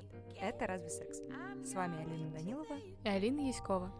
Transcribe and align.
Привет! 0.00 0.36
Это 0.40 0.66
«Разве 0.66 0.88
секс?». 0.88 1.20
С 1.64 1.74
вами 1.74 2.02
Алина 2.02 2.30
Данилова 2.30 2.78
и 3.04 3.08
Алина 3.08 3.40
Яськова. 3.40 3.92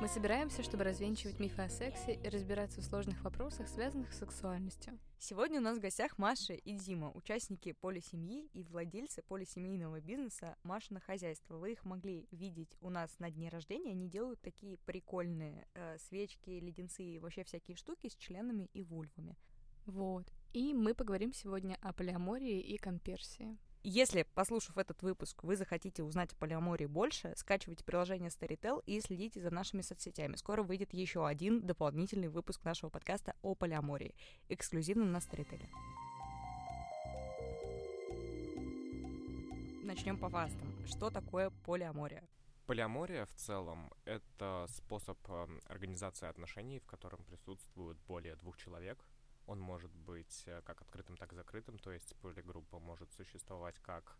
Мы 0.00 0.08
собираемся, 0.08 0.62
чтобы 0.62 0.84
развенчивать 0.84 1.40
мифы 1.40 1.62
о 1.62 1.68
сексе 1.70 2.12
и 2.12 2.28
разбираться 2.28 2.82
в 2.82 2.84
сложных 2.84 3.22
вопросах, 3.22 3.66
связанных 3.66 4.12
с 4.12 4.18
сексуальностью. 4.18 4.98
Сегодня 5.18 5.58
у 5.58 5.62
нас 5.62 5.78
в 5.78 5.80
гостях 5.80 6.18
Маша 6.18 6.52
и 6.52 6.74
Дима, 6.74 7.10
участники 7.14 7.72
полисемьи 7.72 8.50
и 8.52 8.62
владельцы 8.64 9.22
полисемейного 9.22 10.00
бизнеса 10.00 10.56
Машина 10.64 11.00
хозяйство. 11.00 11.56
Вы 11.56 11.72
их 11.72 11.84
могли 11.86 12.28
видеть 12.30 12.76
у 12.80 12.90
нас 12.90 13.18
на 13.18 13.30
дне 13.30 13.48
рождения. 13.48 13.92
Они 13.92 14.08
делают 14.08 14.40
такие 14.42 14.76
прикольные 14.84 15.66
э, 15.74 15.96
свечки, 15.98 16.50
леденцы 16.50 17.02
и 17.02 17.18
вообще 17.18 17.44
всякие 17.44 17.76
штуки 17.76 18.08
с 18.08 18.16
членами 18.16 18.68
и 18.74 18.82
вульвами. 18.82 19.38
Вот. 19.86 20.30
И 20.52 20.74
мы 20.74 20.94
поговорим 20.94 21.32
сегодня 21.32 21.78
о 21.80 21.94
полиамории 21.94 22.60
и 22.60 22.76
конперсии. 22.76 23.56
Если, 23.88 24.24
послушав 24.34 24.78
этот 24.78 25.00
выпуск, 25.02 25.44
вы 25.44 25.54
захотите 25.54 26.02
узнать 26.02 26.32
о 26.32 26.36
полиамории 26.36 26.86
больше, 26.86 27.32
скачивайте 27.36 27.84
приложение 27.84 28.30
Storytel 28.30 28.82
и 28.84 29.00
следите 29.00 29.40
за 29.40 29.52
нашими 29.52 29.80
соцсетями. 29.80 30.34
Скоро 30.34 30.64
выйдет 30.64 30.92
еще 30.92 31.24
один 31.24 31.64
дополнительный 31.64 32.26
выпуск 32.26 32.64
нашего 32.64 32.90
подкаста 32.90 33.36
о 33.42 33.54
полиамории, 33.54 34.16
эксклюзивно 34.48 35.04
на 35.04 35.18
Storytel. 35.18 35.62
Начнем 39.84 40.18
по 40.18 40.30
фастам. 40.30 40.84
Что 40.88 41.10
такое 41.10 41.50
полиамория? 41.64 42.24
Полиамория 42.66 43.24
в 43.24 43.34
целом— 43.34 43.92
это 44.04 44.66
способ 44.68 45.16
эм, 45.28 45.60
организации 45.66 46.26
отношений, 46.26 46.80
в 46.80 46.86
котором 46.86 47.22
присутствуют 47.22 47.98
более 48.08 48.34
двух 48.34 48.56
человек— 48.56 48.98
он 49.46 49.60
может 49.60 49.92
быть 49.94 50.44
э, 50.46 50.60
как 50.62 50.82
открытым, 50.82 51.16
так 51.16 51.32
и 51.32 51.36
закрытым, 51.36 51.78
то 51.78 51.92
есть 51.92 52.14
полигруппа 52.16 52.78
может 52.78 53.12
существовать 53.12 53.78
как 53.80 54.18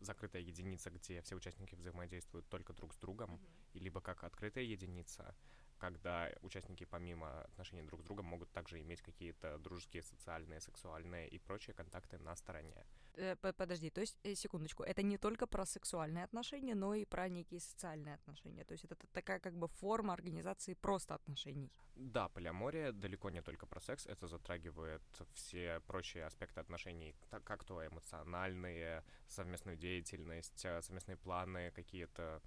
закрытая 0.00 0.42
единица, 0.42 0.90
где 0.90 1.22
все 1.22 1.34
участники 1.34 1.74
взаимодействуют 1.74 2.48
только 2.48 2.72
друг 2.72 2.92
с 2.92 2.98
другом, 2.98 3.34
mm-hmm. 3.34 3.78
либо 3.80 4.00
как 4.00 4.24
открытая 4.24 4.64
единица, 4.64 5.34
когда 5.78 6.30
участники 6.42 6.84
помимо 6.84 7.42
отношений 7.42 7.82
друг 7.82 8.00
с 8.00 8.04
другом 8.04 8.26
могут 8.26 8.50
также 8.52 8.80
иметь 8.80 9.02
какие-то 9.02 9.58
дружеские, 9.58 10.02
социальные, 10.02 10.60
сексуальные 10.60 11.28
и 11.28 11.38
прочие 11.38 11.74
контакты 11.74 12.18
на 12.18 12.36
стороне. 12.36 12.84
Э, 13.14 13.36
подожди, 13.36 13.90
то 13.90 14.00
есть, 14.00 14.18
э, 14.24 14.34
секундочку, 14.34 14.82
это 14.82 15.02
не 15.02 15.18
только 15.18 15.46
про 15.46 15.64
сексуальные 15.64 16.24
отношения, 16.24 16.74
но 16.74 16.94
и 16.94 17.04
про 17.04 17.28
некие 17.28 17.60
социальные 17.60 18.14
отношения. 18.14 18.64
То 18.64 18.72
есть 18.72 18.84
это 18.84 18.96
такая 19.12 19.40
как 19.40 19.54
бы 19.54 19.68
форма 19.68 20.12
организации 20.12 20.74
просто 20.74 21.14
отношений. 21.14 21.70
Да, 21.94 22.28
полиамория 22.28 22.92
далеко 22.92 23.30
не 23.30 23.42
только 23.42 23.66
про 23.66 23.80
секс, 23.80 24.06
это 24.06 24.26
затрагивает 24.26 25.02
все 25.32 25.80
прочие 25.86 26.26
аспекты 26.26 26.60
отношений, 26.60 27.14
как 27.44 27.64
то 27.64 27.86
эмоциональные, 27.86 29.02
совместную 29.28 29.76
деятельность, 29.76 30.64
э, 30.64 30.82
совместные 30.82 31.16
планы, 31.16 31.70
какие-то 31.70 32.42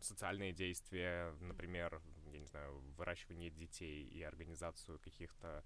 социальные 0.00 0.52
действия, 0.52 1.34
например, 1.40 2.00
я 2.38 2.40
не 2.40 2.46
знаю, 2.46 2.80
выращивание 2.96 3.50
детей 3.50 4.04
и 4.04 4.22
организацию 4.22 4.98
каких-то 5.00 5.64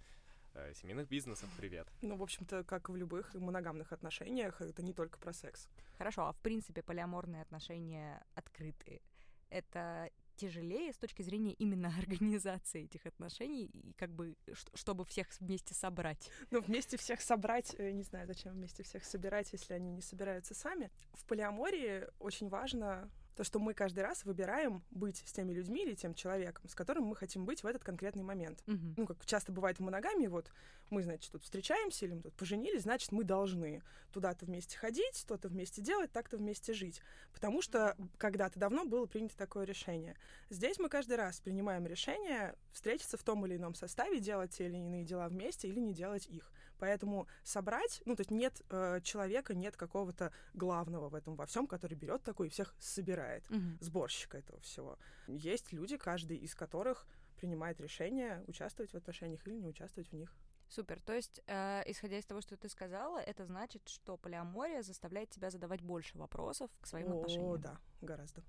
э, 0.54 0.72
семейных 0.74 1.08
бизнесов. 1.08 1.50
Привет. 1.58 1.86
Ну, 2.00 2.16
в 2.16 2.22
общем-то, 2.22 2.64
как 2.64 2.88
в 2.88 2.96
любых 2.96 3.34
моногамных 3.34 3.92
отношениях, 3.92 4.60
это 4.60 4.82
не 4.82 4.94
только 4.94 5.18
про 5.18 5.32
секс. 5.32 5.68
Хорошо, 5.98 6.26
а 6.26 6.32
в 6.32 6.38
принципе 6.38 6.82
полиаморные 6.82 7.42
отношения 7.42 8.24
открытые. 8.34 9.02
Это 9.50 10.10
тяжелее 10.36 10.94
с 10.94 10.96
точки 10.96 11.20
зрения 11.20 11.52
именно 11.52 11.88
организации 11.98 12.84
этих 12.84 13.04
отношений 13.04 13.66
и 13.66 13.92
как 13.92 14.10
бы 14.10 14.34
чтобы 14.74 15.04
всех 15.04 15.28
вместе 15.40 15.74
собрать. 15.74 16.30
Ну, 16.50 16.62
вместе 16.62 16.96
всех 16.96 17.20
собрать, 17.20 17.74
э, 17.78 17.90
не 17.90 18.02
знаю, 18.02 18.26
зачем 18.26 18.52
вместе 18.52 18.82
всех 18.82 19.04
собирать, 19.04 19.52
если 19.52 19.74
они 19.74 19.90
не 19.90 20.00
собираются 20.00 20.54
сами. 20.54 20.90
В 21.12 21.26
полиамории 21.26 22.06
очень 22.18 22.48
важно 22.48 23.10
то, 23.34 23.44
что 23.44 23.58
мы 23.58 23.74
каждый 23.74 24.00
раз 24.00 24.24
выбираем 24.24 24.82
быть 24.90 25.22
с 25.26 25.32
теми 25.32 25.52
людьми 25.52 25.82
или 25.82 25.94
тем 25.94 26.14
человеком, 26.14 26.68
с 26.68 26.74
которым 26.74 27.04
мы 27.04 27.16
хотим 27.16 27.44
быть 27.44 27.62
в 27.62 27.66
этот 27.66 27.82
конкретный 27.82 28.22
момент. 28.22 28.62
Uh-huh. 28.66 28.94
Ну, 28.96 29.06
как 29.06 29.24
часто 29.24 29.52
бывает 29.52 29.78
в 29.78 29.82
моногамии, 29.82 30.26
вот 30.26 30.50
мы, 30.90 31.02
значит, 31.02 31.32
тут 31.32 31.42
встречаемся 31.42 32.04
или 32.04 32.14
мы 32.14 32.22
тут 32.22 32.34
поженились, 32.34 32.82
значит, 32.82 33.12
мы 33.12 33.24
должны 33.24 33.82
туда-то 34.12 34.44
вместе 34.44 34.76
ходить, 34.76 35.24
то-то 35.26 35.48
вместе 35.48 35.80
делать, 35.80 36.12
так-то 36.12 36.36
вместе 36.36 36.74
жить. 36.74 37.00
Потому 37.32 37.62
что 37.62 37.96
когда-то 38.18 38.58
давно 38.58 38.84
было 38.84 39.06
принято 39.06 39.36
такое 39.36 39.64
решение. 39.64 40.16
Здесь 40.50 40.78
мы 40.78 40.88
каждый 40.88 41.16
раз 41.16 41.40
принимаем 41.40 41.86
решение 41.86 42.54
встретиться 42.72 43.16
в 43.16 43.22
том 43.22 43.46
или 43.46 43.56
ином 43.56 43.74
составе, 43.74 44.20
делать 44.20 44.52
те 44.52 44.66
или 44.66 44.76
иные 44.76 45.04
дела 45.04 45.28
вместе 45.28 45.68
или 45.68 45.80
не 45.80 45.94
делать 45.94 46.26
их. 46.26 46.52
Поэтому 46.82 47.28
собрать, 47.44 48.02
ну, 48.06 48.16
то 48.16 48.22
есть 48.22 48.32
нет 48.32 48.60
э, 48.68 49.00
человека, 49.04 49.54
нет 49.54 49.76
какого-то 49.76 50.32
главного 50.52 51.10
в 51.10 51.14
этом 51.14 51.36
во 51.36 51.46
всем, 51.46 51.68
который 51.68 51.94
берет 51.94 52.24
такой 52.24 52.48
и 52.48 52.50
всех 52.50 52.74
собирает 52.80 53.48
угу. 53.50 53.78
сборщика 53.78 54.38
этого 54.38 54.58
всего. 54.62 54.98
Есть 55.28 55.72
люди, 55.72 55.96
каждый 55.96 56.38
из 56.38 56.56
которых 56.56 57.06
принимает 57.36 57.80
решение 57.80 58.42
участвовать 58.48 58.90
в 58.90 58.96
отношениях 58.96 59.46
или 59.46 59.54
не 59.54 59.68
участвовать 59.68 60.10
в 60.10 60.12
них. 60.12 60.34
Супер. 60.68 61.00
То 61.00 61.12
есть, 61.12 61.40
э, 61.46 61.84
исходя 61.86 62.18
из 62.18 62.26
того, 62.26 62.40
что 62.40 62.56
ты 62.56 62.68
сказала, 62.68 63.20
это 63.20 63.46
значит, 63.46 63.88
что 63.88 64.16
полиамория 64.16 64.82
заставляет 64.82 65.30
тебя 65.30 65.50
задавать 65.50 65.82
больше 65.82 66.18
вопросов 66.18 66.68
к 66.80 66.86
своим 66.88 67.12
О, 67.12 67.16
отношениям. 67.18 67.52
О, 67.52 67.56
да, 67.58 67.78
гораздо. 68.00 68.42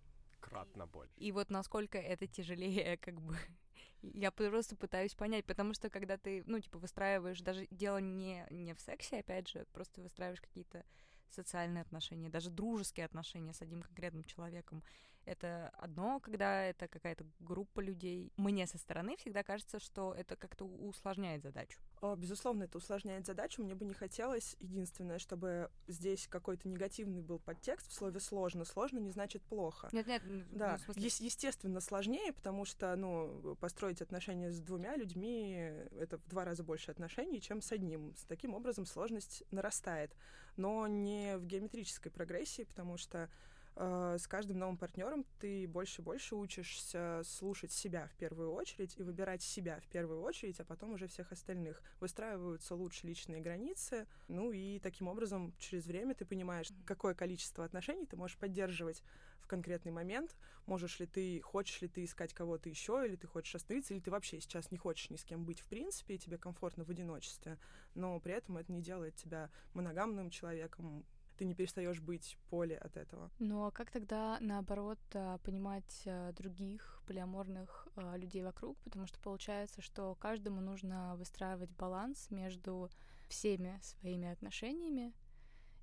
Кратно 0.43 0.87
больше. 0.87 1.13
И 1.17 1.31
вот 1.31 1.49
насколько 1.49 1.97
это 1.97 2.27
тяжелее, 2.27 2.97
как 3.01 3.21
бы, 3.21 3.37
я 4.01 4.31
просто 4.31 4.75
пытаюсь 4.75 5.15
понять, 5.15 5.45
потому 5.45 5.73
что 5.73 5.89
когда 5.89 6.17
ты, 6.17 6.43
ну, 6.45 6.59
типа, 6.59 6.79
выстраиваешь, 6.79 7.41
даже 7.41 7.65
дело 7.71 7.99
не, 7.99 8.45
не 8.49 8.73
в 8.73 8.81
сексе, 8.81 9.19
опять 9.19 9.47
же, 9.47 9.65
просто 9.71 10.01
выстраиваешь 10.01 10.41
какие-то 10.41 10.83
социальные 11.29 11.81
отношения, 11.81 12.29
даже 12.29 12.49
дружеские 12.49 13.05
отношения 13.05 13.53
с 13.53 13.61
одним 13.61 13.81
конкретным 13.81 14.23
человеком. 14.25 14.83
Это 15.25 15.69
одно, 15.77 16.19
когда 16.19 16.63
это 16.63 16.87
какая-то 16.87 17.25
группа 17.39 17.79
людей. 17.79 18.31
Мне 18.37 18.67
со 18.67 18.77
стороны 18.77 19.15
всегда 19.17 19.43
кажется, 19.43 19.79
что 19.79 20.13
это 20.13 20.35
как-то 20.35 20.65
усложняет 20.65 21.43
задачу. 21.43 21.79
Безусловно, 22.17 22.63
это 22.63 22.77
усложняет 22.77 23.25
задачу. 23.25 23.63
Мне 23.63 23.75
бы 23.75 23.85
не 23.85 23.93
хотелось, 23.93 24.57
единственное, 24.59 25.19
чтобы 25.19 25.71
здесь 25.87 26.27
какой-то 26.27 26.67
негативный 26.67 27.21
был 27.21 27.39
подтекст 27.39 27.89
в 27.89 27.93
слове 27.93 28.19
«сложно». 28.19 28.65
«Сложно» 28.65 28.99
не 28.99 29.11
значит 29.11 29.41
«плохо». 29.43 29.89
Нет, 29.93 30.07
нет, 30.07 30.21
да. 30.51 30.73
Ну, 30.73 30.77
смысле... 30.79 31.03
Е- 31.03 31.25
естественно, 31.25 31.79
сложнее, 31.79 32.33
потому 32.33 32.65
что, 32.65 32.93
ну, 32.95 33.55
построить 33.59 34.01
отношения 34.01 34.51
с 34.51 34.59
двумя 34.59 34.97
людьми— 34.97 35.53
это 35.99 36.17
в 36.17 36.27
два 36.27 36.43
раза 36.43 36.63
больше 36.63 36.91
отношений, 36.91 37.39
чем 37.39 37.61
с 37.61 37.71
одним. 37.71 38.13
С 38.17 38.25
таким 38.25 38.53
образом 38.53 38.85
сложность 38.85 39.43
нарастает. 39.51 40.13
Но 40.57 40.87
не 40.87 41.37
в 41.37 41.45
геометрической 41.45 42.11
прогрессии, 42.11 42.63
потому 42.63 42.97
что 42.97 43.29
с 43.75 44.27
каждым 44.27 44.59
новым 44.59 44.77
партнером 44.77 45.25
ты 45.39 45.67
больше 45.67 46.01
и 46.01 46.05
больше 46.05 46.35
учишься 46.35 47.21
слушать 47.25 47.71
себя 47.71 48.07
в 48.07 48.15
первую 48.15 48.51
очередь 48.51 48.95
и 48.97 49.03
выбирать 49.03 49.41
себя 49.41 49.79
в 49.79 49.87
первую 49.87 50.21
очередь, 50.21 50.59
а 50.59 50.65
потом 50.65 50.93
уже 50.93 51.07
всех 51.07 51.31
остальных. 51.31 51.81
Выстраиваются 51.99 52.75
лучше 52.75 53.07
личные 53.07 53.41
границы, 53.41 54.07
ну 54.27 54.51
и 54.51 54.79
таким 54.79 55.07
образом 55.07 55.53
через 55.57 55.85
время 55.85 56.13
ты 56.13 56.25
понимаешь, 56.25 56.69
какое 56.85 57.13
количество 57.13 57.65
отношений 57.65 58.05
ты 58.05 58.15
можешь 58.15 58.37
поддерживать 58.37 59.03
в 59.39 59.47
конкретный 59.47 59.91
момент, 59.91 60.35
можешь 60.65 60.99
ли 60.99 61.05
ты, 61.05 61.41
хочешь 61.41 61.81
ли 61.81 61.87
ты 61.87 62.05
искать 62.05 62.33
кого-то 62.33 62.69
еще, 62.69 63.03
или 63.05 63.15
ты 63.15 63.27
хочешь 63.27 63.55
остановиться, 63.55 63.93
или 63.93 64.01
ты 64.01 64.09
вообще 64.09 64.39
сейчас 64.39 64.71
не 64.71 64.77
хочешь 64.77 65.09
ни 65.09 65.17
с 65.17 65.23
кем 65.25 65.43
быть 65.45 65.59
в 65.59 65.67
принципе, 65.67 66.15
и 66.15 66.17
тебе 66.17 66.37
комфортно 66.37 66.85
в 66.85 66.89
одиночестве, 66.89 67.59
но 67.93 68.19
при 68.19 68.33
этом 68.33 68.57
это 68.57 68.71
не 68.71 68.81
делает 68.81 69.15
тебя 69.15 69.49
моногамным 69.73 70.29
человеком, 70.29 71.05
ты 71.37 71.45
не 71.45 71.53
перестаешь 71.53 71.99
быть 71.99 72.37
поле 72.49 72.77
от 72.77 72.97
этого. 72.97 73.29
Ну 73.39 73.65
а 73.65 73.71
как 73.71 73.91
тогда, 73.91 74.37
наоборот, 74.39 74.99
а, 75.13 75.37
понимать 75.39 76.03
а, 76.05 76.31
других 76.33 77.01
полиаморных 77.07 77.87
а, 77.95 78.17
людей 78.17 78.43
вокруг? 78.43 78.77
Потому 78.79 79.07
что 79.07 79.19
получается, 79.19 79.81
что 79.81 80.15
каждому 80.15 80.61
нужно 80.61 81.15
выстраивать 81.15 81.71
баланс 81.71 82.29
между 82.31 82.89
всеми 83.29 83.79
своими 83.81 84.27
отношениями. 84.27 85.13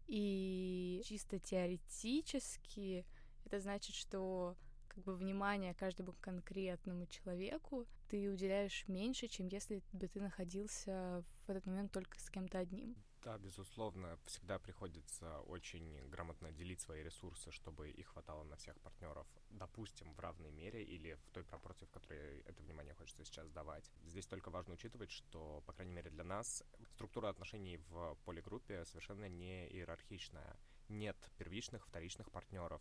И 0.06 1.02
чисто 1.04 1.38
теоретически 1.38 3.06
это 3.44 3.60
значит, 3.60 3.94
что 3.94 4.56
как 4.88 5.04
бы 5.04 5.14
внимание 5.14 5.74
каждому 5.74 6.12
конкретному 6.20 7.06
человеку 7.06 7.86
ты 8.08 8.28
уделяешь 8.28 8.84
меньше, 8.88 9.28
чем 9.28 9.46
если 9.48 9.82
бы 9.92 10.08
ты 10.08 10.20
находился 10.20 11.24
в 11.46 11.50
этот 11.50 11.66
момент 11.66 11.92
только 11.92 12.18
с 12.18 12.28
кем-то 12.28 12.58
одним. 12.58 12.96
Да, 13.22 13.36
безусловно, 13.36 14.18
всегда 14.24 14.58
приходится 14.58 15.40
очень 15.40 16.08
грамотно 16.08 16.52
делить 16.52 16.80
свои 16.80 17.02
ресурсы, 17.02 17.50
чтобы 17.50 17.90
их 17.90 18.06
хватало 18.08 18.44
на 18.44 18.56
всех 18.56 18.80
партнеров, 18.80 19.26
допустим, 19.50 20.14
в 20.14 20.20
равной 20.20 20.50
мере 20.50 20.82
или 20.82 21.14
в 21.14 21.30
той 21.32 21.44
пропорции, 21.44 21.84
в 21.84 21.90
которой 21.90 22.40
это 22.46 22.62
внимание 22.62 22.94
хочется 22.94 23.24
сейчас 23.24 23.50
давать. 23.50 23.90
Здесь 24.04 24.26
только 24.26 24.48
важно 24.48 24.72
учитывать, 24.72 25.10
что, 25.10 25.62
по 25.66 25.74
крайней 25.74 25.92
мере 25.92 26.10
для 26.10 26.24
нас, 26.24 26.64
структура 26.94 27.28
отношений 27.28 27.76
в 27.90 28.16
полигруппе 28.24 28.86
совершенно 28.86 29.28
не 29.28 29.68
иерархичная. 29.68 30.56
Нет 30.88 31.16
первичных, 31.36 31.86
вторичных 31.86 32.30
партнеров 32.30 32.80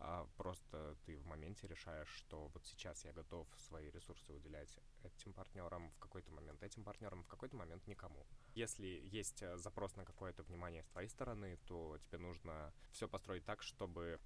а 0.00 0.26
просто 0.36 0.96
ты 1.04 1.18
в 1.18 1.26
моменте 1.26 1.66
решаешь, 1.66 2.08
что 2.08 2.48
вот 2.48 2.64
сейчас 2.64 3.04
я 3.04 3.12
готов 3.12 3.46
свои 3.68 3.90
ресурсы 3.90 4.32
уделять 4.32 4.78
этим 5.04 5.32
партнерам, 5.32 5.90
в 5.90 5.98
какой-то 5.98 6.32
момент 6.32 6.62
этим 6.62 6.84
партнерам, 6.84 7.22
в 7.22 7.26
какой-то 7.26 7.56
момент 7.56 7.86
никому. 7.86 8.26
Если 8.54 8.86
есть 8.86 9.42
э, 9.42 9.56
запрос 9.56 9.96
на 9.96 10.04
какое-то 10.04 10.42
внимание 10.42 10.82
с 10.82 10.88
твоей 10.88 11.08
стороны, 11.08 11.58
то 11.66 11.98
тебе 11.98 12.18
нужно 12.18 12.72
все 12.92 13.08
построить 13.08 13.44
так, 13.44 13.62
чтобы 13.62 14.20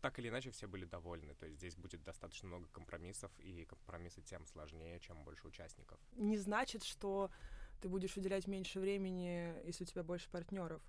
так 0.00 0.18
или 0.18 0.28
иначе 0.28 0.50
все 0.50 0.66
были 0.66 0.84
довольны. 0.84 1.34
То 1.34 1.46
есть 1.46 1.58
здесь 1.58 1.76
будет 1.76 2.02
достаточно 2.02 2.48
много 2.48 2.68
компромиссов, 2.68 3.30
и 3.38 3.64
компромиссы 3.64 4.22
тем 4.22 4.46
сложнее, 4.46 4.98
чем 5.00 5.22
больше 5.24 5.46
участников. 5.46 5.98
Не 6.12 6.38
значит, 6.38 6.82
что 6.84 7.30
ты 7.80 7.88
будешь 7.88 8.16
уделять 8.16 8.46
меньше 8.46 8.80
времени, 8.80 9.54
если 9.66 9.84
у 9.84 9.86
тебя 9.86 10.02
больше 10.02 10.30
партнеров. 10.30 10.82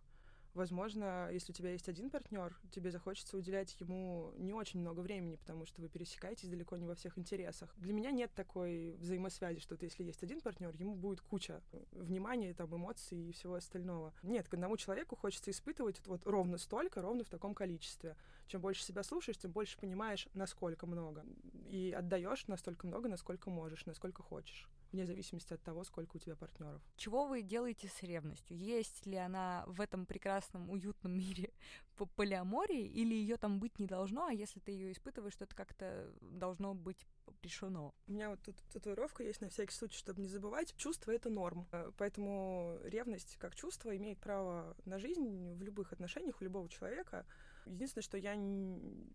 Возможно, 0.53 1.29
если 1.31 1.51
у 1.51 1.55
тебя 1.55 1.71
есть 1.71 1.87
один 1.87 2.09
партнер, 2.09 2.57
тебе 2.71 2.91
захочется 2.91 3.37
уделять 3.37 3.75
ему 3.79 4.31
не 4.37 4.53
очень 4.53 4.79
много 4.79 5.01
времени, 5.01 5.35
потому 5.35 5.65
что 5.65 5.81
вы 5.81 5.89
пересекаетесь 5.89 6.49
далеко 6.49 6.77
не 6.77 6.87
во 6.87 6.95
всех 6.95 7.17
интересах. 7.17 7.73
Для 7.77 7.93
меня 7.93 8.11
нет 8.11 8.33
такой 8.33 8.95
взаимосвязи, 8.99 9.59
что 9.59 9.75
вот 9.75 9.83
если 9.83 10.03
есть 10.03 10.23
один 10.23 10.41
партнер, 10.41 10.73
ему 10.79 10.95
будет 10.95 11.21
куча 11.21 11.61
внимания, 11.91 12.53
там, 12.53 12.75
эмоций 12.75 13.29
и 13.29 13.31
всего 13.31 13.55
остального. 13.55 14.13
Нет, 14.23 14.47
к 14.47 14.53
одному 14.53 14.77
человеку 14.77 15.15
хочется 15.15 15.51
испытывать 15.51 16.01
вот 16.05 16.25
ровно 16.25 16.57
столько, 16.57 17.01
ровно 17.01 17.23
в 17.23 17.29
таком 17.29 17.53
количестве. 17.53 18.15
Чем 18.47 18.61
больше 18.61 18.83
себя 18.83 19.03
слушаешь, 19.03 19.37
тем 19.37 19.51
больше 19.51 19.77
понимаешь, 19.77 20.27
насколько 20.33 20.85
много. 20.85 21.25
И 21.69 21.91
отдаешь 21.91 22.47
настолько 22.47 22.87
много, 22.87 23.09
насколько 23.09 23.49
можешь, 23.49 23.85
насколько 23.85 24.23
хочешь 24.23 24.67
вне 24.91 25.05
зависимости 25.05 25.53
от 25.53 25.61
того, 25.61 25.83
сколько 25.83 26.15
у 26.15 26.19
тебя 26.19 26.35
партнеров. 26.35 26.81
Чего 26.95 27.25
вы 27.25 27.41
делаете 27.41 27.87
с 27.87 28.03
ревностью? 28.03 28.57
Есть 28.57 29.05
ли 29.05 29.17
она 29.17 29.63
в 29.67 29.81
этом 29.81 30.05
прекрасном, 30.05 30.69
уютном 30.69 31.17
мире 31.17 31.51
по 31.95 32.05
полиамории, 32.05 32.85
или 32.85 33.13
ее 33.13 33.37
там 33.37 33.59
быть 33.59 33.79
не 33.79 33.87
должно, 33.87 34.27
а 34.27 34.33
если 34.33 34.59
ты 34.59 34.71
ее 34.71 34.91
испытываешь, 34.91 35.35
то 35.35 35.45
это 35.45 35.55
как-то 35.55 36.11
должно 36.21 36.73
быть 36.73 37.05
решено? 37.41 37.91
У 38.07 38.11
меня 38.11 38.29
вот 38.29 38.41
тут 38.41 38.55
татуировка 38.71 39.23
есть 39.23 39.41
на 39.41 39.49
всякий 39.49 39.73
случай, 39.73 39.97
чтобы 39.97 40.21
не 40.21 40.29
забывать. 40.29 40.75
Чувство— 40.77 41.11
это 41.13 41.29
норм. 41.29 41.67
Э, 41.71 41.91
поэтому 41.97 42.79
ревность 42.83 43.37
как 43.37 43.55
чувство 43.55 43.95
имеет 43.95 44.19
право 44.19 44.75
на 44.85 44.99
жизнь 44.99 45.53
в 45.55 45.61
любых 45.61 45.93
отношениях 45.93 46.39
у 46.41 46.43
любого 46.43 46.69
человека. 46.69 47.25
Единственное, 47.67 48.03
что 48.03 48.17
я 48.17 48.35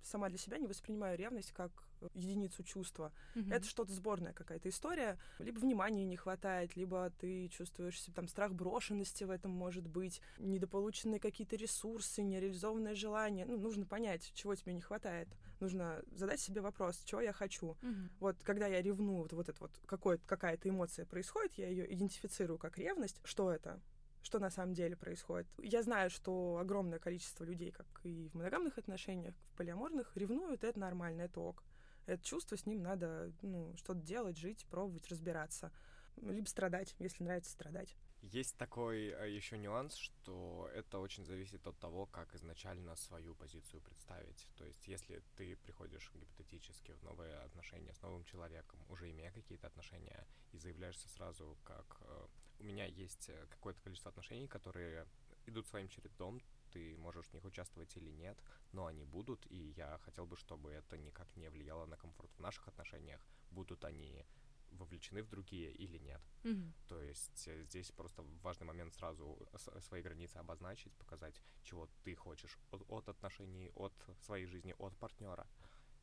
сама 0.03 0.29
для 0.29 0.39
себя 0.39 0.59
не 0.59 0.67
воспринимаю 0.67 1.19
ревность 1.19 1.53
как 1.53 1.71
единицу 2.15 2.63
чувства. 2.65 3.13
Mm-hmm. 3.35 3.55
Это 3.55 3.67
что-то 3.67 3.93
сборная 3.93 4.33
какая-то 4.33 4.69
история. 4.69 5.19
Либо 5.39 5.59
внимания 5.59 6.05
не 6.05 6.17
хватает, 6.17 6.77
либо 6.77 7.11
ты 7.19 7.49
чувствуешь 7.49 8.01
там 8.15 8.29
страх 8.29 8.55
брошенности 8.55 9.25
в 9.25 9.31
этом 9.31 9.53
может 9.53 9.87
быть, 9.87 10.21
недополученные 10.39 11.21
какие-то 11.21 11.57
ресурсы, 11.57 12.23
нереализованное 12.23 12.95
желание. 12.95 13.45
Ну, 13.47 13.59
нужно 13.59 13.87
понять, 13.87 14.33
чего 14.35 14.55
тебе 14.55 14.73
не 14.73 14.81
хватает. 14.81 15.29
Нужно 15.61 16.03
задать 16.11 16.41
себе 16.41 16.61
вопрос, 16.61 17.03
чего 17.05 17.21
я 17.21 17.33
хочу. 17.33 17.77
Mm-hmm. 17.83 18.09
Вот 18.21 18.37
когда 18.43 18.67
я 18.67 18.83
ревну, 18.83 19.19
вот, 19.19 19.33
вот 19.33 19.49
это 19.49 19.61
вот 19.61 19.81
какая-то 19.87 20.69
эмоция 20.69 21.07
происходит, 21.07 21.55
я 21.55 21.69
ее 21.69 21.93
идентифицирую 21.93 22.59
как 22.59 22.79
ревность. 22.79 23.21
Что 23.25 23.53
это? 23.53 23.81
Что 24.23 24.39
на 24.39 24.51
самом 24.51 24.75
деле 24.75 24.97
происходит. 24.97 25.49
Я 25.59 25.83
знаю, 25.83 26.11
что 26.11 26.59
огромное 26.59 26.99
количество 26.99 27.45
людей, 27.45 27.71
как 27.71 27.87
и 28.05 28.29
в 28.29 28.35
моногамных 28.35 28.79
отношениях, 28.79 29.35
в 29.35 29.57
полиаморных, 29.57 30.17
ревнуют, 30.17 30.65
это 30.65 30.79
нормально, 30.79 31.23
это 31.23 31.41
ок. 31.41 31.65
Это 32.07 32.25
чувство, 32.25 32.57
с 32.57 32.67
ним 32.67 32.83
надо 32.83 33.33
ну, 33.43 33.75
что-то 33.77 34.01
делать, 34.01 34.37
жить, 34.37 34.67
пробовать, 34.71 35.09
разбираться. 35.09 35.73
Либо 36.17 36.47
страдать, 36.47 36.95
если 36.99 37.25
нравится 37.25 37.53
страдать. 37.53 37.97
Есть 38.23 38.57
такой 38.57 39.09
э, 39.09 39.31
еще 39.31 39.59
нюанс, 39.59 39.97
что 39.97 40.71
это 40.75 41.01
очень 41.01 41.25
зависит 41.25 41.67
от 41.67 41.77
того, 41.81 42.07
как 42.07 42.35
изначально 42.37 42.95
свою 42.95 43.35
позицию 43.35 43.83
представить. 43.83 44.49
То 44.57 44.65
есть, 44.65 44.87
если 44.87 45.23
ты 45.37 45.57
приходишь 45.57 46.09
гипотетически 46.15 46.93
в 46.93 47.03
новые 47.03 47.37
отношения 47.39 47.93
с 47.93 48.01
новым 48.01 48.25
человеком, 48.25 48.79
уже 48.89 49.11
имея 49.11 49.33
какие-то 49.33 49.67
отношения, 49.67 50.25
и 50.53 50.59
заявляешься 50.59 51.09
сразу, 51.09 51.59
как 51.65 52.01
э, 52.03 52.27
у 52.63 52.65
меня 52.65 52.87
есть 52.87 53.29
э, 53.29 53.47
какое-то 53.51 53.81
количество 53.83 54.11
отношений, 54.11 54.47
которые 54.47 55.07
идут 55.47 55.67
своим 55.67 55.89
чередом, 55.89 56.41
ты 56.73 56.97
можешь 56.97 57.27
в 57.27 57.35
них 57.35 57.45
участвовать 57.45 57.97
или 57.97 58.11
нет, 58.11 58.39
но 58.73 58.87
они 58.87 59.05
будут, 59.05 59.47
и 59.51 59.75
я 59.77 59.99
хотел 60.05 60.27
бы, 60.27 60.37
чтобы 60.37 60.71
это 60.71 60.97
никак 60.97 61.37
не 61.37 61.51
влияло 61.51 61.87
на 61.87 61.97
комфорт 61.97 62.31
в 62.37 62.41
наших 62.41 62.69
отношениях, 62.69 63.21
будут 63.51 63.85
они 63.85 64.25
вовлечены 64.71 65.23
в 65.23 65.29
другие 65.29 65.71
или 65.73 65.99
нет. 65.99 66.23
Mm-hmm. 66.45 66.73
То 66.89 67.03
есть 67.03 67.49
э, 67.49 67.65
здесь 67.65 67.91
просто 67.91 68.23
важный 68.43 68.67
момент 68.67 68.95
сразу 68.95 69.39
свои 69.81 70.03
границы 70.03 70.37
обозначить, 70.37 70.93
показать, 70.95 71.43
чего 71.63 71.89
ты 72.05 72.15
хочешь 72.15 72.59
от, 72.71 72.83
от 72.89 73.09
отношений, 73.09 73.71
от 73.75 73.93
своей 74.21 74.47
жизни, 74.47 74.75
от 74.79 74.97
партнера. 74.97 75.47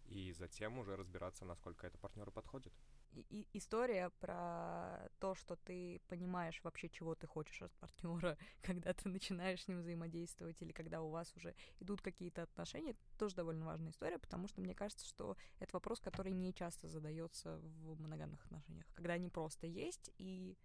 И 0.06 0.34
затем 0.34 0.78
уже 0.78 0.96
разбираться, 0.96 1.46
насколько 1.46 1.88
это 1.88 1.98
партнеру 1.98 2.32
подходит 2.32 2.74
и 3.14 3.48
история 3.54 4.12
про 4.20 5.10
то, 5.20 5.36
что 5.36 5.56
ты 5.56 6.02
понимаешь 6.08 6.60
вообще, 6.64 6.90
чего 6.90 7.16
ты 7.16 7.28
хочешь 7.28 7.62
от 7.62 7.72
партнера, 7.74 8.38
когда 8.62 8.94
ты 8.94 9.10
начинаешь 9.10 9.64
с 9.64 9.68
ним 9.68 9.80
взаимодействовать, 9.80 10.62
или 10.62 10.72
когда 10.72 11.02
у 11.02 11.10
вас 11.10 11.36
уже 11.36 11.56
идут 11.80 12.02
какие-то 12.02 12.44
отношения, 12.44 12.96
тоже 13.18 13.36
довольно 13.36 13.66
важная 13.66 13.92
история, 13.92 14.20
потому 14.20 14.48
что 14.48 14.62
мне 14.62 14.74
кажется, 14.74 15.06
что 15.06 15.36
это 15.60 15.76
вопрос, 15.76 16.00
который 16.00 16.32
не 16.32 16.54
часто 16.54 16.88
задается 16.88 17.58
в 17.58 18.00
моногамных 18.00 18.44
отношениях, 18.46 18.86
когда 18.94 19.14
они 19.14 19.30
просто 19.30 19.68
есть 19.68 20.12
и, 20.18 20.58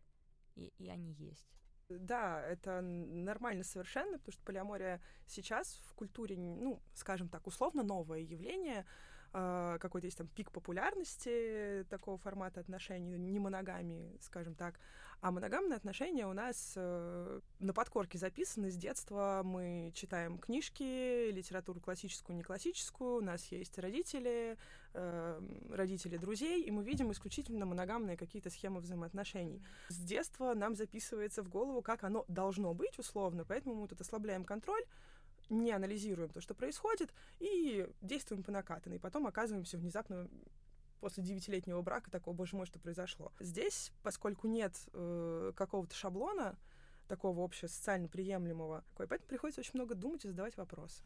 и, 0.55 0.73
и 0.79 0.89
они 0.89 1.13
есть. 1.13 1.49
Да, 1.89 2.41
это 2.41 2.81
нормально 2.81 3.63
совершенно, 3.63 4.19
потому 4.19 4.33
что 4.33 4.43
полиамория 4.43 5.03
сейчас 5.27 5.81
в 5.85 5.95
культуре, 5.95 6.37
ну, 6.37 6.83
скажем 6.95 7.29
так, 7.29 7.47
условно 7.47 7.83
новое 7.83 8.21
явление, 8.21 8.87
какой-то 9.35 10.07
есть 10.07 10.19
там 10.19 10.29
пик 10.29 10.53
популярности 10.53 11.85
такого 11.91 12.19
формата 12.19 12.61
отношений, 12.61 13.19
не 13.19 13.41
моногамии, 13.41 14.17
скажем 14.21 14.55
так. 14.55 14.79
А 15.21 15.31
моногамные 15.31 15.77
отношения 15.77 16.27
у 16.27 16.35
нас 16.35 16.75
э, 16.77 17.41
на 17.59 17.73
подкорке 17.73 18.19
записаны 18.19 18.71
с 18.71 18.77
детства. 18.77 19.41
Мы 19.43 19.91
читаем 19.95 20.39
книжки, 20.39 21.31
литературу 21.31 21.81
классическую, 21.81 22.37
не 22.37 22.43
классическую. 22.43 23.17
У 23.17 23.21
нас 23.23 23.51
есть 23.51 23.79
родители, 23.79 24.59
э, 24.93 25.41
родители 25.71 26.19
друзей, 26.19 26.63
и 26.63 26.71
мы 26.71 26.85
видим 26.85 27.11
исключительно 27.11 27.65
моногамные 27.65 28.19
какие-то 28.19 28.51
схемы 28.51 28.81
взаимоотношений. 28.81 29.63
С 29.89 29.97
детства 29.97 30.53
нам 30.55 30.75
записывается 30.75 31.43
в 31.43 31.49
голову, 31.49 31.81
как 31.81 32.05
оно 32.05 32.27
должно 32.29 32.75
быть 32.75 32.99
условно, 32.99 33.45
поэтому 33.45 33.75
мы 33.77 33.89
тут 33.89 34.03
ослабляем 34.03 34.45
контроль, 34.45 34.85
не 35.49 35.73
анализируем 35.73 36.31
то, 36.31 36.41
что 36.41 36.55
происходит, 36.55 37.13
и 37.41 37.89
действуем 38.01 38.43
по 38.43 38.53
накатанной. 38.53 38.99
Потом 38.99 39.27
оказываемся 39.27 39.79
внезапно 39.79 40.29
после 41.01 41.23
девятилетнего 41.23 41.83
брака 41.83 42.11
такого, 42.11 42.35
боже 42.35 42.57
мой, 42.57 42.67
что 42.67 42.79
произошло. 42.79 43.33
Здесь, 43.39 43.93
поскольку 44.03 44.49
нет 44.49 44.75
э, 44.93 45.53
какого-то 45.55 45.95
шаблона, 45.95 46.59
такого 47.09 47.45
общего 47.45 47.69
социально 47.69 48.09
приемлемого, 48.09 48.85
поэтому 48.97 49.29
приходится 49.29 49.61
очень 49.61 49.73
много 49.75 49.95
думать 49.95 50.25
и 50.25 50.29
задавать 50.29 50.57
вопросы. 50.57 51.03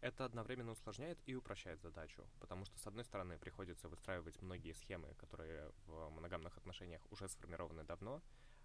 Это 0.00 0.24
одновременно 0.24 0.72
усложняет 0.72 1.18
и 1.26 1.34
упрощает 1.34 1.80
задачу, 1.80 2.26
потому 2.40 2.64
что, 2.64 2.76
с 2.78 2.86
одной 2.86 3.04
стороны, 3.04 3.38
приходится 3.38 3.88
выстраивать 3.88 4.40
многие 4.42 4.72
схемы, 4.72 5.14
которые 5.16 5.70
в 5.86 6.08
моногамных 6.10 6.56
отношениях 6.56 7.00
уже 7.10 7.28
сформированы 7.28 7.84
давно, 7.84 8.20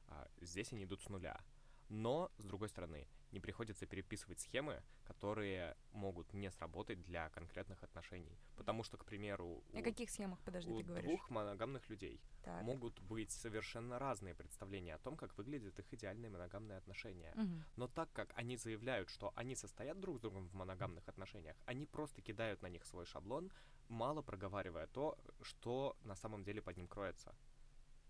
а 0.07 0.27
здесь 0.41 0.71
они 0.73 0.85
идут 0.85 1.01
с 1.01 1.09
нуля. 1.09 1.39
Но, 1.89 2.31
с 2.37 2.45
другой 2.45 2.69
стороны, 2.69 3.07
не 3.31 3.39
приходится 3.39 3.85
переписывать 3.85 4.39
схемы, 4.39 4.81
которые 5.03 5.75
могут 5.91 6.33
не 6.33 6.49
сработать 6.51 7.01
для 7.03 7.29
конкретных 7.29 7.83
отношений. 7.83 8.37
Потому 8.55 8.83
что, 8.83 8.97
к 8.97 9.05
примеру, 9.05 9.63
О 9.73 9.79
у, 9.79 9.83
каких 9.83 10.09
схемах, 10.09 10.39
подожди, 10.41 10.71
у 10.71 10.77
ты 10.77 10.83
говоришь? 10.83 11.09
двух 11.09 11.29
моногамных 11.29 11.89
людей 11.89 12.21
так. 12.43 12.61
могут 12.63 12.99
быть 13.01 13.31
совершенно 13.31 13.99
разные 13.99 14.33
представления 14.33 14.95
о 14.95 14.99
том, 14.99 15.17
как 15.17 15.37
выглядят 15.37 15.77
их 15.79 15.93
идеальные 15.93 16.29
моногамные 16.29 16.77
отношения. 16.77 17.33
Угу. 17.35 17.63
Но 17.75 17.87
так 17.87 18.11
как 18.13 18.31
они 18.35 18.57
заявляют, 18.57 19.09
что 19.09 19.33
они 19.35 19.55
состоят 19.55 19.99
друг 19.99 20.17
с 20.17 20.21
другом 20.21 20.47
в 20.47 20.53
моногамных 20.53 21.07
отношениях, 21.07 21.57
они 21.65 21.85
просто 21.85 22.21
кидают 22.21 22.61
на 22.61 22.67
них 22.67 22.85
свой 22.85 23.05
шаблон, 23.05 23.51
мало 23.89 24.21
проговаривая 24.21 24.87
то, 24.87 25.17
что 25.41 25.97
на 26.01 26.15
самом 26.15 26.43
деле 26.43 26.61
под 26.61 26.77
ним 26.77 26.87
кроется. 26.87 27.35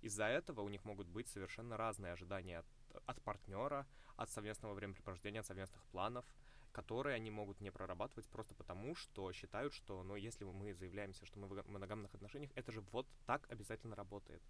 Из-за 0.01 0.25
этого 0.25 0.61
у 0.61 0.69
них 0.69 0.85
могут 0.85 1.07
быть 1.07 1.27
совершенно 1.27 1.75
разные 1.75 2.13
ожидания 2.13 2.59
от 2.59 2.65
от 3.05 3.21
партнера, 3.21 3.87
от 4.15 4.29
совместного 4.29 4.73
времяпрепровождения, 4.73 5.41
от 5.41 5.47
совместных 5.47 5.83
планов, 5.85 6.25
которые 6.71 7.15
они 7.15 7.31
могут 7.31 7.61
не 7.61 7.71
прорабатывать 7.71 8.27
просто 8.29 8.53
потому, 8.55 8.95
что 8.95 9.31
считают, 9.31 9.73
что, 9.73 10.03
ну, 10.03 10.15
если 10.15 10.43
мы 10.45 10.73
заявляемся, 10.73 11.25
что 11.25 11.39
мы 11.39 11.47
в 11.47 11.67
моногамных 11.67 12.13
отношениях, 12.13 12.51
это 12.55 12.71
же 12.71 12.81
вот 12.81 13.07
так 13.25 13.49
обязательно 13.51 13.95
работает. 13.95 14.41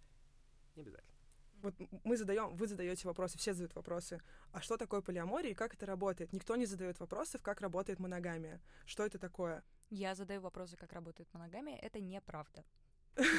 Не 0.76 0.82
обязательно. 0.82 1.18
Вот 1.62 1.74
мы 2.04 2.18
задаем, 2.18 2.56
вы 2.56 2.68
задаете 2.68 3.08
вопросы, 3.08 3.38
все 3.38 3.54
задают 3.54 3.74
вопросы. 3.76 4.22
А 4.52 4.62
что 4.62 4.78
такое 4.78 5.02
полиамория 5.02 5.52
и 5.52 5.56
как 5.56 5.74
это 5.74 5.86
работает? 5.86 6.32
Никто 6.32 6.56
не 6.56 6.66
задает 6.66 7.00
вопросов, 7.00 7.42
как 7.42 7.62
работает 7.62 8.00
моногамия. 8.00 8.62
Что 8.86 9.06
это 9.06 9.18
такое? 9.18 9.64
Я 9.90 10.14
задаю 10.14 10.42
вопросы, 10.42 10.78
как 10.78 10.94
работает 10.94 11.34
моногамия. 11.34 11.78
Это 11.78 12.00
неправда. 12.00 12.64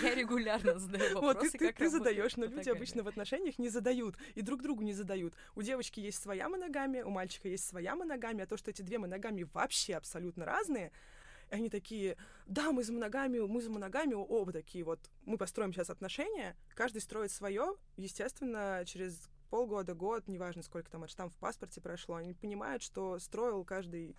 Я 0.02 0.14
регулярно 0.14 0.78
задаю 0.78 1.14
вопросы, 1.14 1.50
Вот, 1.52 1.58
ты, 1.58 1.72
ты 1.72 1.88
задаешь, 1.88 2.36
но 2.36 2.46
люди 2.46 2.68
обычно 2.68 3.02
в 3.02 3.08
отношениях 3.08 3.58
не 3.58 3.68
задают, 3.68 4.16
и 4.34 4.42
друг 4.42 4.62
другу 4.62 4.82
не 4.82 4.92
задают. 4.92 5.34
У 5.54 5.62
девочки 5.62 6.00
есть 6.00 6.20
своя 6.20 6.48
моногамия, 6.48 7.04
у 7.04 7.10
мальчика 7.10 7.48
есть 7.48 7.66
своя 7.66 7.94
моногамия, 7.94 8.44
а 8.44 8.46
то, 8.46 8.56
что 8.56 8.70
эти 8.70 8.82
две 8.82 8.98
моногамии 8.98 9.46
вообще 9.54 9.94
абсолютно 9.94 10.44
разные, 10.44 10.92
И 11.50 11.54
они 11.54 11.70
такие, 11.70 12.16
да, 12.46 12.72
мы 12.72 12.82
за 12.82 12.92
моногамию, 12.92 13.48
мы 13.48 13.60
за 13.62 13.70
моногамию, 13.70 14.20
оба 14.20 14.52
такие 14.52 14.84
вот, 14.84 15.00
мы 15.24 15.38
построим 15.38 15.72
сейчас 15.72 15.90
отношения, 15.90 16.56
каждый 16.74 17.00
строит 17.00 17.30
свое, 17.30 17.76
естественно, 17.96 18.82
через 18.84 19.30
полгода, 19.50 19.94
год, 19.94 20.28
неважно, 20.28 20.62
сколько 20.62 20.90
там 20.90 21.06
штамп 21.08 21.32
в 21.32 21.38
паспорте 21.38 21.80
прошло, 21.80 22.16
они 22.16 22.34
понимают, 22.34 22.82
что 22.82 23.18
строил 23.18 23.64
каждый 23.64 24.16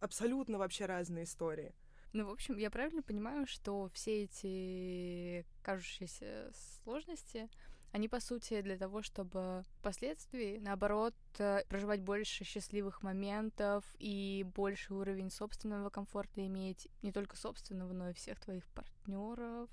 абсолютно 0.00 0.58
вообще 0.58 0.86
разные 0.86 1.24
истории. 1.24 1.74
Ну, 2.12 2.26
в 2.26 2.30
общем, 2.30 2.56
я 2.56 2.70
правильно 2.70 3.02
понимаю, 3.02 3.46
что 3.46 3.88
все 3.94 4.24
эти 4.24 5.46
кажущиеся 5.62 6.50
сложности, 6.82 7.48
они, 7.92 8.08
по 8.08 8.20
сути, 8.20 8.60
для 8.62 8.76
того, 8.76 9.02
чтобы 9.02 9.64
впоследствии, 9.78 10.58
наоборот, 10.58 11.14
э, 11.38 11.64
проживать 11.68 12.00
больше 12.00 12.44
счастливых 12.44 13.02
моментов 13.02 13.84
и 13.98 14.44
больше 14.54 14.94
уровень 14.94 15.30
собственного 15.30 15.90
комфорта 15.90 16.46
иметь, 16.46 16.88
не 17.02 17.10
только 17.10 17.36
собственного, 17.36 17.92
но 17.92 18.10
и 18.10 18.12
всех 18.12 18.38
твоих 18.40 18.66
партнеров. 18.68 19.68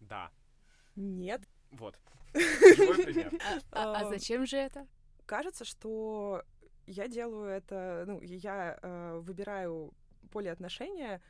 Да. 0.00 0.32
Нет. 0.96 1.42
Вот. 1.70 1.98
Пример. 2.32 3.32
А, 3.70 4.00
а 4.00 4.02
Эм, 4.02 4.08
зачем 4.10 4.46
же 4.46 4.56
это? 4.56 4.88
Кажется, 5.24 5.64
что 5.64 6.42
я 6.86 7.06
делаю 7.06 7.48
это, 7.50 8.04
ну, 8.06 8.20
я 8.20 8.78
э, 8.82 9.18
выбираю 9.20 9.94
полиотношения 10.32 11.16
э, 11.16 11.20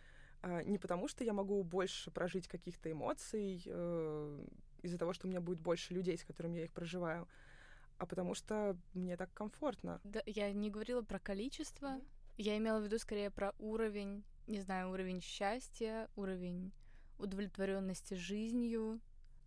не 0.64 0.78
потому, 0.78 1.08
что 1.08 1.24
я 1.24 1.32
могу 1.32 1.62
больше 1.62 2.10
прожить 2.10 2.48
каких-то 2.48 2.90
эмоций 2.90 3.62
э, 3.66 4.46
из-за 4.82 4.98
того, 4.98 5.12
что 5.12 5.26
у 5.26 5.30
меня 5.30 5.40
будет 5.40 5.60
больше 5.60 5.94
людей, 5.94 6.18
с 6.18 6.24
которыми 6.24 6.58
я 6.58 6.64
их 6.64 6.72
проживаю, 6.72 7.26
а 7.98 8.06
потому 8.06 8.34
что 8.34 8.76
мне 8.92 9.16
так 9.16 9.32
комфортно. 9.32 10.00
Да, 10.04 10.22
я 10.26 10.52
не 10.52 10.70
говорила 10.70 11.02
про 11.02 11.18
количество, 11.18 12.00
я 12.36 12.56
имела 12.58 12.80
в 12.80 12.84
виду 12.84 12.98
скорее 12.98 13.30
про 13.30 13.54
уровень, 13.58 14.24
не 14.46 14.60
знаю, 14.60 14.90
уровень 14.90 15.20
счастья, 15.20 16.08
уровень 16.16 16.72
удовлетворенности 17.18 18.14
жизнью. 18.14 19.00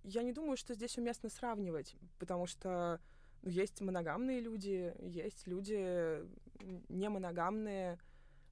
Я 0.03 0.23
не 0.23 0.31
думаю, 0.31 0.57
что 0.57 0.73
здесь 0.73 0.97
уместно 0.97 1.29
сравнивать, 1.29 1.95
потому 2.17 2.47
что 2.47 3.01
ну, 3.43 3.49
есть 3.49 3.81
моногамные 3.81 4.39
люди, 4.39 4.93
есть 5.01 5.47
люди 5.47 6.25
не 6.89 7.09
моногамные, 7.09 7.99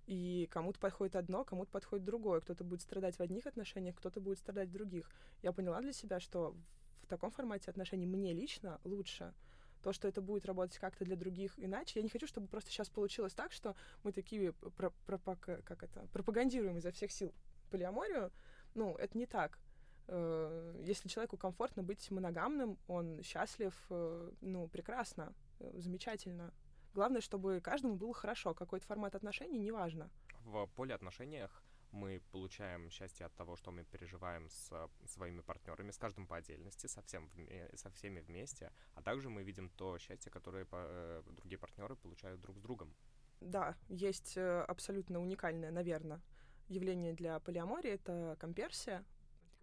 и 0.08 0.48
кому-то 0.52 0.80
подходит 0.80 1.16
одно, 1.16 1.44
кому-то 1.44 1.72
подходит 1.72 2.06
другое. 2.06 2.42
Кто-то 2.42 2.64
будет 2.64 2.82
страдать 2.82 3.18
в 3.18 3.22
одних 3.22 3.46
отношениях, 3.48 3.96
кто-то 3.96 4.22
будет 4.22 4.38
страдать 4.38 4.70
в 4.70 4.72
других. 4.72 5.10
Я 5.42 5.52
поняла 5.52 5.82
для 5.82 5.94
себя, 5.94 6.20
что 6.20 6.56
в 7.02 7.08
таком 7.08 7.32
формате 7.32 7.72
отношений 7.72 8.06
мне 8.06 8.34
лично 8.34 8.80
лучше. 8.84 9.34
То, 9.82 9.94
что 9.94 10.08
это 10.08 10.22
будет 10.22 10.46
работать 10.46 10.80
как-то 10.80 11.06
для 11.06 11.16
других 11.16 11.54
иначе. 11.58 12.00
Я 12.00 12.04
не 12.04 12.10
хочу, 12.10 12.26
чтобы 12.26 12.48
просто 12.48 12.72
сейчас 12.72 12.90
получилось 12.90 13.34
так, 13.34 13.52
что 13.52 13.76
мы 14.04 14.12
такие 14.12 14.54
про- 14.54 14.94
пропаг- 15.06 15.62
как 15.64 15.84
это, 15.84 16.08
пропагандируем 16.12 16.78
изо 16.78 16.92
всех 16.92 17.12
сил 17.12 17.34
полиаморию. 17.70 18.32
Ну, 18.74 18.96
это 18.96 19.18
не 19.18 19.26
так. 19.28 19.60
Э, 20.08 20.82
Если 20.84 21.08
человеку 21.10 21.38
комфортно 21.38 21.84
быть 21.84 22.10
моногамным, 22.12 22.78
он 22.88 23.22
счастлив, 23.24 23.74
э, 23.90 24.32
ну, 24.42 24.68
прекрасно, 24.68 25.34
э, 25.60 25.72
замечательно. 25.78 26.52
Главное, 26.96 27.20
чтобы 27.20 27.60
каждому 27.60 27.96
было 27.96 28.14
хорошо. 28.14 28.54
Какой-то 28.54 28.86
формат 28.86 29.16
отношений, 29.16 29.60
неважно. 29.60 30.10
В 30.46 30.66
полиотношениях 30.68 31.62
мы 31.92 32.22
получаем 32.32 32.90
счастье 32.90 33.26
от 33.26 33.36
того, 33.36 33.58
что 33.58 33.72
мы 33.72 33.84
переживаем 33.84 34.50
с 34.50 34.72
э, 34.72 34.88
своими 35.06 35.42
партнерами, 35.42 35.92
с 35.92 35.98
каждым 35.98 36.26
по 36.26 36.38
отдельности, 36.38 36.88
со, 36.88 37.02
всем 37.02 37.30
вме- 37.36 37.76
со 37.76 37.90
всеми 37.90 38.22
вместе, 38.22 38.72
а 38.94 39.02
также 39.02 39.30
мы 39.30 39.44
видим 39.44 39.70
то 39.70 39.98
счастье, 39.98 40.32
которое 40.32 40.66
э, 40.72 41.24
другие 41.28 41.60
партнеры 41.60 41.98
получают 41.98 42.40
друг 42.40 42.58
с 42.58 42.62
другом. 42.62 42.96
Да, 43.42 43.76
есть 43.90 44.38
э, 44.38 44.62
абсолютно 44.62 45.20
уникальное, 45.20 45.72
наверное, 45.72 46.22
явление 46.70 47.14
для 47.14 47.40
полиамории— 47.40 47.92
это 47.92 48.38
комперсия. 48.40 49.04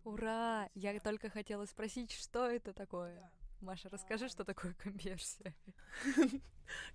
Ура! 0.04 0.68
Я 0.74 0.98
только 1.00 1.30
хотела 1.30 1.64
спросить, 1.64 2.12
что 2.12 2.46
это 2.46 2.74
такое. 2.74 3.30
Маша, 3.62 3.88
расскажи, 3.90 4.28
что 4.28 4.44
такое 4.44 4.74
конверсия. 4.74 5.54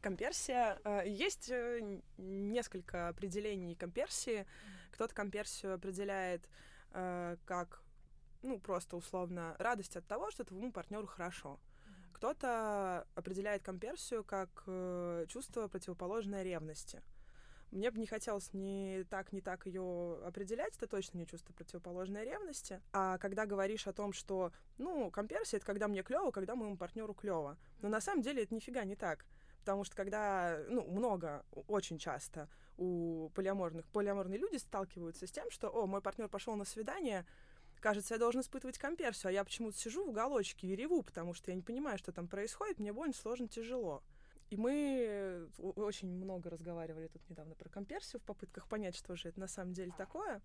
Комперсия. 0.01 0.77
э, 0.83 1.03
Есть 1.07 1.49
э, 1.49 2.01
несколько 2.17 3.07
определений 3.07 3.73
комперсии. 3.73 4.45
Кто-то 4.91 5.15
комперсию 5.15 5.75
определяет 5.75 6.49
э, 6.91 7.37
как, 7.45 7.81
ну, 8.41 8.59
просто 8.59 8.97
условно, 8.97 9.55
радость 9.59 9.95
от 9.95 10.05
того, 10.07 10.29
что 10.29 10.43
твоему 10.43 10.73
партнеру 10.73 11.07
хорошо. 11.07 11.57
Кто-то 12.11 13.07
определяет 13.15 13.63
комперсию 13.63 14.23
как 14.23 14.49
чувство 15.29 15.67
противоположное 15.67 16.43
ревности. 16.43 17.01
Мне 17.71 17.91
бы 17.91 17.99
не 17.99 18.07
хотелось 18.07 18.53
ни 18.53 19.03
так, 19.09 19.33
ни 19.33 19.41
так 19.41 19.65
ее 19.65 20.19
определять, 20.25 20.75
это 20.77 20.87
точно 20.87 21.17
не 21.17 21.27
чувство 21.27 21.53
противоположной 21.53 22.23
ревности. 22.23 22.81
А 22.93 23.17
когда 23.17 23.45
говоришь 23.45 23.87
о 23.87 23.93
том, 23.93 24.13
что, 24.13 24.51
ну, 24.77 25.11
комперсия— 25.11 25.57
это 25.59 25.65
когда 25.65 25.87
мне 25.87 26.01
клево, 26.01 26.31
когда 26.31 26.55
моему 26.55 26.77
партнеру 26.77 27.13
клево. 27.13 27.57
Но 27.81 27.89
на 27.89 27.99
самом 27.99 28.21
деле 28.21 28.43
это 28.43 28.55
нифига 28.55 28.83
не 28.85 28.95
так. 28.95 29.25
Потому 29.59 29.83
что 29.83 29.97
когда, 29.97 30.59
ну, 30.69 30.85
много, 30.89 31.45
очень 31.67 31.97
часто 31.97 32.47
у 32.77 33.29
полиаморных, 33.35 33.85
полиаморные 33.87 34.39
люди 34.39 34.55
сталкиваются 34.55 35.27
с 35.27 35.31
тем, 35.31 35.51
что, 35.51 35.67
о, 35.67 35.87
мой 35.87 36.01
партнер 36.01 36.29
пошел 36.29 36.55
на 36.55 36.63
свидание, 36.63 37.25
кажется, 37.81 38.13
я 38.13 38.19
должен 38.19 38.41
испытывать 38.41 38.77
комперсию, 38.77 39.29
а 39.29 39.33
я 39.33 39.43
почему-то 39.43 39.77
сижу 39.77 40.05
в 40.05 40.09
уголочке 40.09 40.67
и 40.67 40.75
реву, 40.75 41.03
потому 41.03 41.33
что 41.33 41.51
я 41.51 41.55
не 41.55 41.63
понимаю, 41.63 41.97
что 41.97 42.13
там 42.13 42.29
происходит, 42.29 42.79
мне 42.79 42.93
больно, 42.93 43.13
сложно, 43.13 43.49
тяжело. 43.49 44.03
И 44.49 44.57
мы 44.57 45.49
о- 45.57 45.71
очень 45.81 46.09
много 46.09 46.49
разговаривали 46.49 47.07
тут 47.07 47.29
недавно 47.29 47.55
про 47.55 47.69
комперсию 47.69 48.21
в 48.21 48.23
попытках 48.23 48.67
понять, 48.67 48.95
что 48.95 49.15
же 49.15 49.29
это 49.29 49.39
на 49.39 49.47
самом 49.47 49.73
деле 49.73 49.91
такое. 49.97 50.41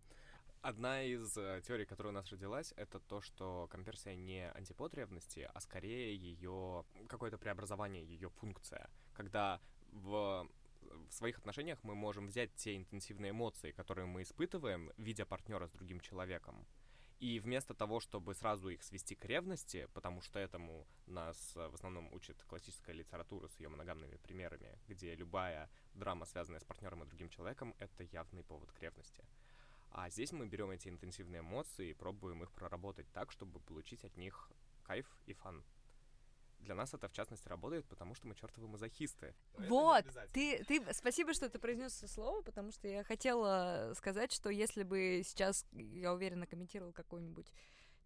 Одна 0.61 1.03
из 1.03 1.37
э, 1.37 1.61
теорий, 1.67 1.85
которая 1.85 2.13
у 2.13 2.15
нас 2.15 2.31
родилась, 2.31 2.73
это 2.77 3.01
то, 3.01 3.21
что 3.21 3.67
комперсия 3.69 4.15
не 4.15 4.49
антипод 4.51 4.95
ревности, 4.95 5.49
а 5.53 5.61
скорее 5.61 6.15
ее 6.15 6.85
какое-то 7.09 7.37
преобразование, 7.37 8.05
ее 8.05 8.29
функция. 8.29 8.89
Когда 9.13 9.61
в, 9.91 10.49
в 10.81 11.13
своих 11.13 11.39
отношениях 11.39 11.83
мы 11.83 11.97
можем 11.97 12.29
взять 12.29 12.55
те 12.55 12.77
интенсивные 12.77 13.31
эмоции, 13.31 13.73
которые 13.73 14.07
мы 14.07 14.23
испытываем, 14.23 14.93
видя 14.97 15.27
партнера 15.27 15.67
с 15.67 15.73
другим 15.73 15.99
человеком, 15.99 16.65
и 17.23 17.39
вместо 17.39 17.73
того, 17.73 18.01
чтобы 18.01 18.35
сразу 18.35 18.69
их 18.69 18.83
свести 18.83 19.15
к 19.15 19.25
ревности, 19.25 19.89
потому 19.95 20.21
что 20.23 20.41
этому 20.41 20.89
нас 21.07 21.53
э, 21.55 21.69
в 21.69 21.75
основном 21.75 22.13
учит 22.13 22.43
классическая 22.49 22.97
литература 22.97 23.47
с 23.47 23.61
ее 23.61 23.69
моногамными 23.69 24.17
примерами, 24.17 24.77
где 24.89 25.15
любая 25.15 25.71
драма, 25.95 26.27
связанная 26.27 26.59
с 26.59 26.65
партнером 26.65 27.05
и 27.05 27.07
другим 27.07 27.29
человеком, 27.29 27.77
это 27.79 28.03
явный 28.03 28.43
повод 28.43 28.73
к 28.73 28.81
ревности. 28.81 29.25
А 29.93 30.11
здесь 30.11 30.33
мы 30.33 30.49
берем 30.49 30.73
эти 30.73 30.89
интенсивные 30.89 31.43
эмоции 31.43 31.91
и 31.91 31.95
пробуем 31.95 32.43
их 32.43 32.51
проработать 32.51 33.07
так, 33.13 33.31
чтобы 33.31 33.61
получить 33.61 34.05
от 34.05 34.17
них 34.17 34.51
кайф 34.83 35.07
и 35.27 35.33
фан. 35.33 35.63
Для 36.63 36.75
нас 36.75 36.95
это, 36.95 37.09
в 37.09 37.13
частности, 37.13 37.49
работает, 37.49 37.87
потому 37.87 38.15
что 38.15 38.29
мы 38.29 38.35
чертовы 38.35 38.69
мазохисты. 38.69 39.35
Но 39.59 39.67
Вот, 39.69 40.05
ты, 40.33 40.65
ты, 40.65 40.83
спасибо, 40.95 41.35
что 41.35 41.49
ты 41.49 41.59
произнес 41.59 41.99
это 41.99 42.09
слово, 42.09 42.43
потому 42.43 42.71
что 42.73 42.89
я 42.89 43.05
хотела 43.05 43.93
сказать, 43.97 44.33
что 44.33 44.49
если 44.51 44.83
бы 44.83 45.23
сейчас, 45.25 45.67
я 45.73 46.13
уверена, 46.13 46.47
комментировал 46.47 46.93
какой-нибудь 46.93 47.51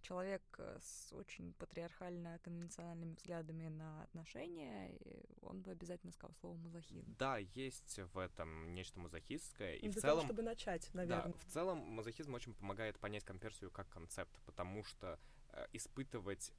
человек 0.06 0.42
э, 0.58 0.78
с 0.80 1.12
очень 1.12 1.52
патриархально-конвенциональными 1.54 3.14
взглядами 3.14 3.68
на 3.68 4.02
отношения, 4.04 4.96
он 5.42 5.62
бы 5.62 5.72
обязательно 5.72 6.12
сказал 6.12 6.34
слово 6.40 6.56
мазохизм. 6.56 7.14
Да, 7.18 7.38
есть 7.38 7.98
в 8.12 8.18
этом 8.18 8.72
нечто 8.74 9.00
мазохистское, 9.00 9.74
и 9.74 9.88
Для 9.88 9.90
в 9.90 9.94
того, 9.94 10.20
целом... 10.20 10.24
чтобы 10.26 10.42
начать, 10.42 10.88
Да, 10.92 10.98
наверное. 11.00 11.32
в 11.32 11.44
целом 11.46 11.78
мазохизм 11.78 12.34
очень 12.34 12.54
помогает 12.54 12.98
понять 12.98 13.24
комперсию 13.24 13.70
как 13.70 13.88
концепт, 13.88 14.40
потому 14.44 14.84
что 14.84 15.18
э, 15.50 15.66
испытывать 15.72 16.52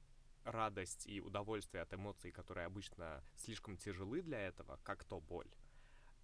радость 0.50 1.06
и 1.06 1.20
удовольствие 1.20 1.82
от 1.82 1.92
эмоций, 1.94 2.30
которые 2.30 2.66
обычно 2.66 3.22
слишком 3.36 3.76
тяжелы 3.76 4.22
для 4.22 4.40
этого, 4.40 4.78
как 4.82 5.04
то 5.04 5.20
боль, 5.20 5.50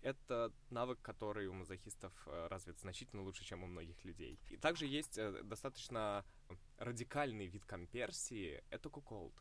это 0.04 0.52
навык, 0.70 1.00
который 1.00 1.46
у 1.46 1.54
мазохистов 1.54 2.12
э, 2.26 2.46
развит 2.48 2.78
значительно 2.78 3.22
лучше, 3.22 3.42
чем 3.44 3.62
у 3.62 3.66
многих 3.66 4.04
людей. 4.04 4.38
И 4.50 4.56
также 4.58 4.86
есть 4.86 5.16
э, 5.16 5.42
достаточно 5.42 6.24
радикальный 6.78 7.46
вид 7.46 7.64
комперсии— 7.64 8.62
это 8.70 8.90
куколд. 8.90 9.34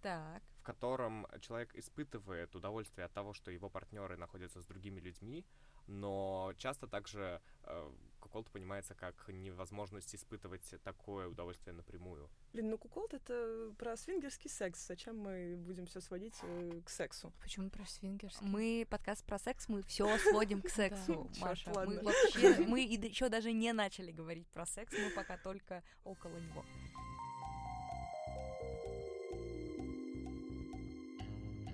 Так, 0.00 0.42
в 0.60 0.62
котором 0.62 1.26
человек 1.40 1.74
испытывает 1.74 2.54
удовольствие 2.54 3.04
от 3.04 3.12
того, 3.12 3.34
что 3.34 3.50
его 3.50 3.68
партнеры 3.68 4.16
находятся 4.16 4.62
с 4.62 4.66
другими 4.66 5.00
людьми, 5.00 5.44
но 5.86 6.52
часто 6.56 6.86
также 6.86 7.42
э, 7.64 7.92
куколд 8.18 8.50
понимается 8.50 8.94
как 8.94 9.28
невозможность 9.28 10.14
испытывать 10.14 10.62
такое 10.82 11.28
удовольствие 11.28 11.74
напрямую. 11.74 12.30
Блин, 12.52 12.70
ну 12.70 12.78
куколд— 12.78 13.14
это 13.14 13.72
про 13.78 13.96
свингерский 13.96 14.48
секс. 14.48 14.86
Зачем 14.86 15.18
мы 15.18 15.56
будем 15.56 15.86
все 15.86 16.00
сводить 16.00 16.34
э, 16.42 16.80
к 16.84 16.90
сексу? 16.90 17.32
Почему 17.40 17.70
про 17.70 17.84
свингерский? 17.84 18.44
мы 18.44 18.86
подкаст 18.88 19.24
про 19.24 19.38
секс, 19.38 19.68
мы 19.68 19.82
все 19.82 20.18
сводим 20.18 20.62
к 20.62 20.68
сексу, 20.70 21.30
Маша. 21.40 21.70
Мы 21.74 22.02
вообще, 22.02 22.58
мы 22.66 22.80
еще 22.80 23.28
даже 23.28 23.52
не 23.52 23.72
начали 23.72 24.10
говорить 24.10 24.48
про 24.48 24.66
секс, 24.66 24.92
мы 24.92 25.10
пока 25.10 25.36
только 25.38 25.82
около 26.04 26.36
него. 26.38 26.64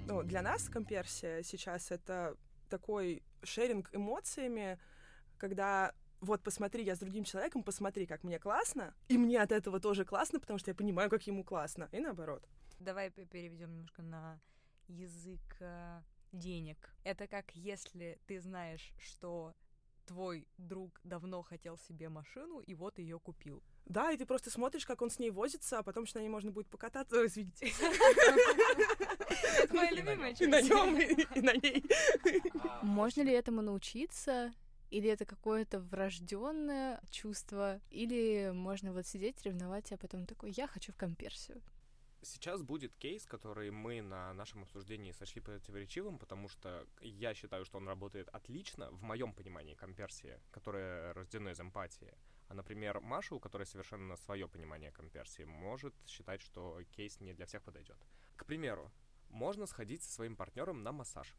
Ну, 0.07 0.23
для 0.23 0.43
нас 0.43 0.69
комперсия 0.69 1.43
сейчас— 1.43 1.91
это 1.91 2.37
такой 2.69 3.23
шеринг 3.43 3.89
эмоциями, 3.95 4.79
когда 5.39 5.95
вот 6.25 6.43
посмотри, 6.43 6.85
я 6.85 6.97
с 6.97 6.99
другим 6.99 7.25
человеком, 7.25 7.63
посмотри, 7.63 8.07
как 8.07 8.25
мне 8.25 8.39
классно, 8.39 8.95
и 9.09 9.19
мне 9.19 9.41
от 9.41 9.53
этого 9.53 9.81
тоже 9.81 10.05
классно, 10.05 10.41
потому 10.41 10.59
что 10.59 10.71
я 10.71 10.75
понимаю, 10.75 11.11
как 11.11 11.27
ему 11.27 11.45
классно, 11.45 11.89
и 11.93 12.01
наоборот. 12.01 12.47
Давай 12.81 13.11
переведем 13.11 13.73
немножко 13.73 14.03
на 14.03 14.41
язык 14.89 15.57
э, 15.61 16.03
денег. 16.33 16.95
Это 17.05 17.27
как 17.27 17.55
если 17.55 18.19
ты 18.27 18.41
знаешь, 18.41 18.93
что 18.99 19.55
твой 20.05 20.47
друг 20.59 21.01
давно 21.05 21.43
хотел 21.43 21.79
себе 21.79 22.09
машину, 22.09 22.61
и 22.61 22.75
вот 22.75 22.99
ее 22.99 23.19
купил. 23.19 23.63
Да, 23.87 24.13
и 24.13 24.17
ты 24.17 24.27
просто 24.27 24.51
смотришь, 24.51 24.87
как 24.87 25.03
он 25.03 25.11
с 25.11 25.19
ней 25.19 25.31
возится, 25.31 25.79
а 25.79 25.83
потом 25.83 26.07
что 26.07 26.19
на 26.19 26.23
ней 26.23 26.29
можно 26.29 26.51
будет 26.51 26.69
покататься. 26.69 27.17
Ой, 27.17 27.27
извините. 27.27 27.67
Это 29.59 29.75
моя 29.75 29.91
любимая 29.91 30.33
И 30.33 30.47
на 30.47 30.61
нем, 30.63 30.99
и 30.99 31.41
на 31.41 31.53
ней. 31.55 31.85
Можно 32.83 33.23
ли 33.23 33.33
этому 33.33 33.63
научиться? 33.63 34.53
Или 34.95 35.11
это 35.11 35.25
какое-то 35.25 35.81
врожденное 35.81 37.01
чувство? 37.11 37.81
Или 37.91 38.53
можно 38.55 38.93
вот 38.93 39.07
сидеть, 39.07 39.43
ревновать, 39.43 39.91
а 39.91 39.97
потом 39.97 40.25
такой, 40.25 40.53
я 40.53 40.69
хочу 40.69 40.93
в 40.93 40.97
комперсию. 40.97 41.61
Сейчас 42.23 42.63
будет 42.63 42.95
кейс, 42.95 43.27
который 43.27 43.73
мы 43.73 44.03
на 44.03 44.33
нашем 44.35 44.63
обсуждении 44.63 45.11
сочли 45.11 45.41
противоречивым, 45.41 46.17
потому 46.19 46.49
что 46.49 46.87
я 47.01 47.35
считаю, 47.35 47.65
что 47.65 47.79
он 47.79 47.89
работает 47.89 48.29
отлично 48.29 48.89
в 48.93 49.03
моем 49.03 49.33
понимании 49.33 49.75
комперсии, 49.75 50.41
которое 50.53 51.13
рождено 51.13 51.51
из 51.51 51.61
эмпатии. 51.61 52.15
А, 52.47 52.55
например, 52.55 53.01
Маша, 53.01 53.35
у 53.35 53.41
которой 53.41 53.67
совершенно 53.67 54.17
свое 54.17 54.47
понимание 54.47 54.93
комперсии, 54.93 55.43
может 55.43 55.93
считать, 56.07 56.41
что 56.41 56.81
кейс 56.93 57.21
не 57.21 57.35
для 57.35 57.47
всех 57.47 57.65
подойдет. 57.65 57.99
К 58.37 58.47
примеру, 58.47 58.93
можно 59.29 59.67
сходить 59.67 60.05
со 60.05 60.13
своим 60.13 60.37
партнером 60.37 60.85
на 60.85 60.93
массаж. 60.93 61.35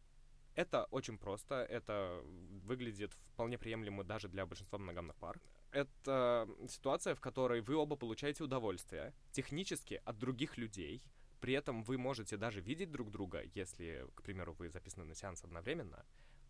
Это 0.55 0.85
очень 0.91 1.17
просто, 1.17 1.55
это 1.63 2.21
выглядит 2.63 3.13
вполне 3.33 3.57
приемлемо 3.57 4.03
даже 4.03 4.29
для 4.29 4.45
большинства 4.45 4.79
моногамных 4.79 5.15
пар 5.17 5.39
это 5.75 6.47
ситуация, 6.69 7.15
в 7.15 7.19
которой 7.19 7.61
вы 7.61 7.75
оба 7.75 7.95
получаете 7.97 8.43
удовольствие 8.43 9.13
технически 9.31 10.01
от 10.05 10.17
других 10.17 10.57
людей. 10.57 11.03
При 11.41 11.53
этом 11.53 11.83
вы 11.83 11.97
можете 11.97 12.37
даже 12.37 12.61
видеть 12.61 12.91
друг 12.91 13.11
друга, 13.11 13.43
если, 13.53 14.07
к 14.15 14.23
примеру, 14.23 14.53
вы 14.53 14.69
записаны 14.69 15.05
на 15.05 15.15
сеанс 15.15 15.43
одновременно. 15.43 16.05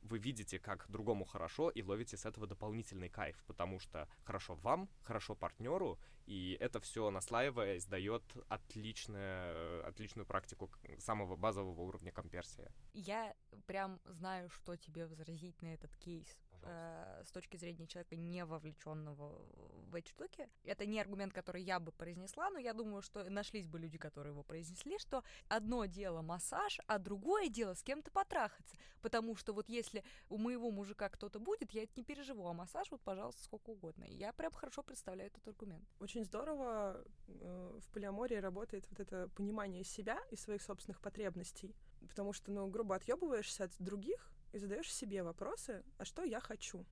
Вы 0.06 0.20
видите, 0.20 0.60
как 0.60 0.90
другому 0.90 1.26
хорошо, 1.26 1.70
и 1.70 1.82
ловите 1.82 2.16
с 2.16 2.26
этого 2.26 2.48
дополнительный 2.48 3.10
кайф, 3.10 3.44
потому 3.48 3.80
что 3.80 4.08
хорошо 4.24 4.56
вам, 4.56 4.88
хорошо 5.02 5.36
партнеру, 5.36 6.00
и 6.28 6.58
это 6.60 6.80
все 6.80 7.10
наслаиваясь 7.10 7.86
дает 7.86 8.24
отличную, 8.48 9.88
отличную 9.88 10.26
практику 10.26 10.72
самого 11.00 11.36
базового 11.36 11.82
уровня 11.82 12.12
комперсии. 12.12 12.72
Я 12.94 13.36
прям 13.66 14.00
знаю, 14.06 14.50
что 14.50 14.76
тебе 14.76 15.08
возразить 15.08 15.62
на 15.62 15.74
этот 15.74 15.96
кейс, 15.98 16.28
э, 16.66 17.24
с 17.26 17.32
точки 17.32 17.58
зрения 17.58 17.88
человека, 17.88 18.16
не 18.16 18.44
вовлеченного 18.44 19.42
в 19.90 19.96
эти 19.96 20.10
штуки. 20.10 20.50
Это 20.64 20.86
не 20.86 21.00
аргумент, 21.00 21.34
который 21.34 21.62
я 21.64 21.80
бы 21.80 21.92
произнесла, 21.92 22.50
но 22.50 22.60
я 22.60 22.74
думаю, 22.74 23.02
что 23.02 23.30
нашлись 23.30 23.68
бы 23.68 23.80
люди, 23.80 23.98
которые 23.98 24.32
его 24.32 24.44
произнесли, 24.44 24.98
что 25.00 25.24
одно 25.48 25.86
дело 25.86 26.22
массаж, 26.22 26.80
а 26.88 27.00
другое 27.00 27.50
дело 27.50 27.74
с 27.74 27.84
кем-то 27.84 28.12
потрахаться. 28.12 28.76
Потому 29.02 29.36
что 29.36 29.54
вот 29.54 29.70
если 29.70 30.04
у 30.30 30.38
моего 30.38 30.72
мужика 30.72 31.10
кто-то 31.10 31.40
будет, 31.40 31.72
я 31.72 31.84
это 31.84 31.94
не 31.96 32.04
переживу, 32.04 32.48
а 32.48 32.54
массаж 32.54 32.90
вот, 32.92 33.02
пожалуйста, 33.02 33.44
сколько 33.44 33.70
угодно. 33.70 34.04
Я 34.06 34.34
прям 34.34 34.52
хорошо 34.52 34.84
представляю 34.84 35.30
этот 35.30 35.48
аргумент. 35.48 35.88
Очень 36.00 36.26
здорово 36.26 37.04
э, 37.28 37.80
в 37.82 37.90
полиамории 37.92 38.36
работает 38.36 38.88
вот 38.90 39.00
это 39.00 39.30
понимание 39.36 39.84
себя 39.84 40.20
и 40.32 40.36
своих 40.36 40.62
собственных 40.62 41.02
потребностей. 41.02 41.76
Потому 42.10 42.34
что, 42.34 42.52
ну, 42.52 42.68
грубо 42.68 42.96
отъебываешься 42.96 43.66
от 43.66 43.72
других, 43.80 44.35
и 44.56 44.60
задаешь 44.60 44.94
себе 44.94 45.22
вопросы, 45.22 45.84
а 45.98 46.06
что 46.06 46.24
я 46.24 46.40
хочу? 46.40 46.86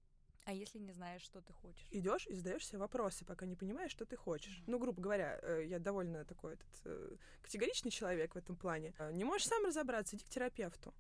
А 0.46 0.52
если 0.52 0.80
не 0.80 0.92
знаешь, 0.92 1.22
что 1.22 1.42
ты 1.42 1.54
хочешь? 1.54 1.88
Идешь 1.92 2.28
и 2.28 2.34
задаешь 2.34 2.68
себе 2.68 2.80
вопросы, 2.80 3.24
пока 3.24 3.46
не 3.46 3.56
понимаешь, 3.56 3.92
что 3.92 4.06
ты 4.06 4.18
хочешь. 4.18 4.58
Mm-hmm. 4.58 4.64
Ну, 4.68 4.80
грубо 4.80 5.02
говоря, 5.02 5.40
э, 5.42 5.64
я 5.68 5.80
довольно 5.80 6.26
такой 6.26 6.56
этот 6.56 6.82
э, 6.84 7.16
категоричный 7.42 7.92
человек 7.92 8.36
в 8.36 8.38
этом 8.38 8.58
плане. 8.58 8.94
Э, 9.00 9.14
не 9.14 9.24
можешь 9.24 9.48
сам 9.48 9.66
разобраться, 9.66 10.18
иди 10.18 10.26
к 10.26 10.28
терапевту. 10.28 10.94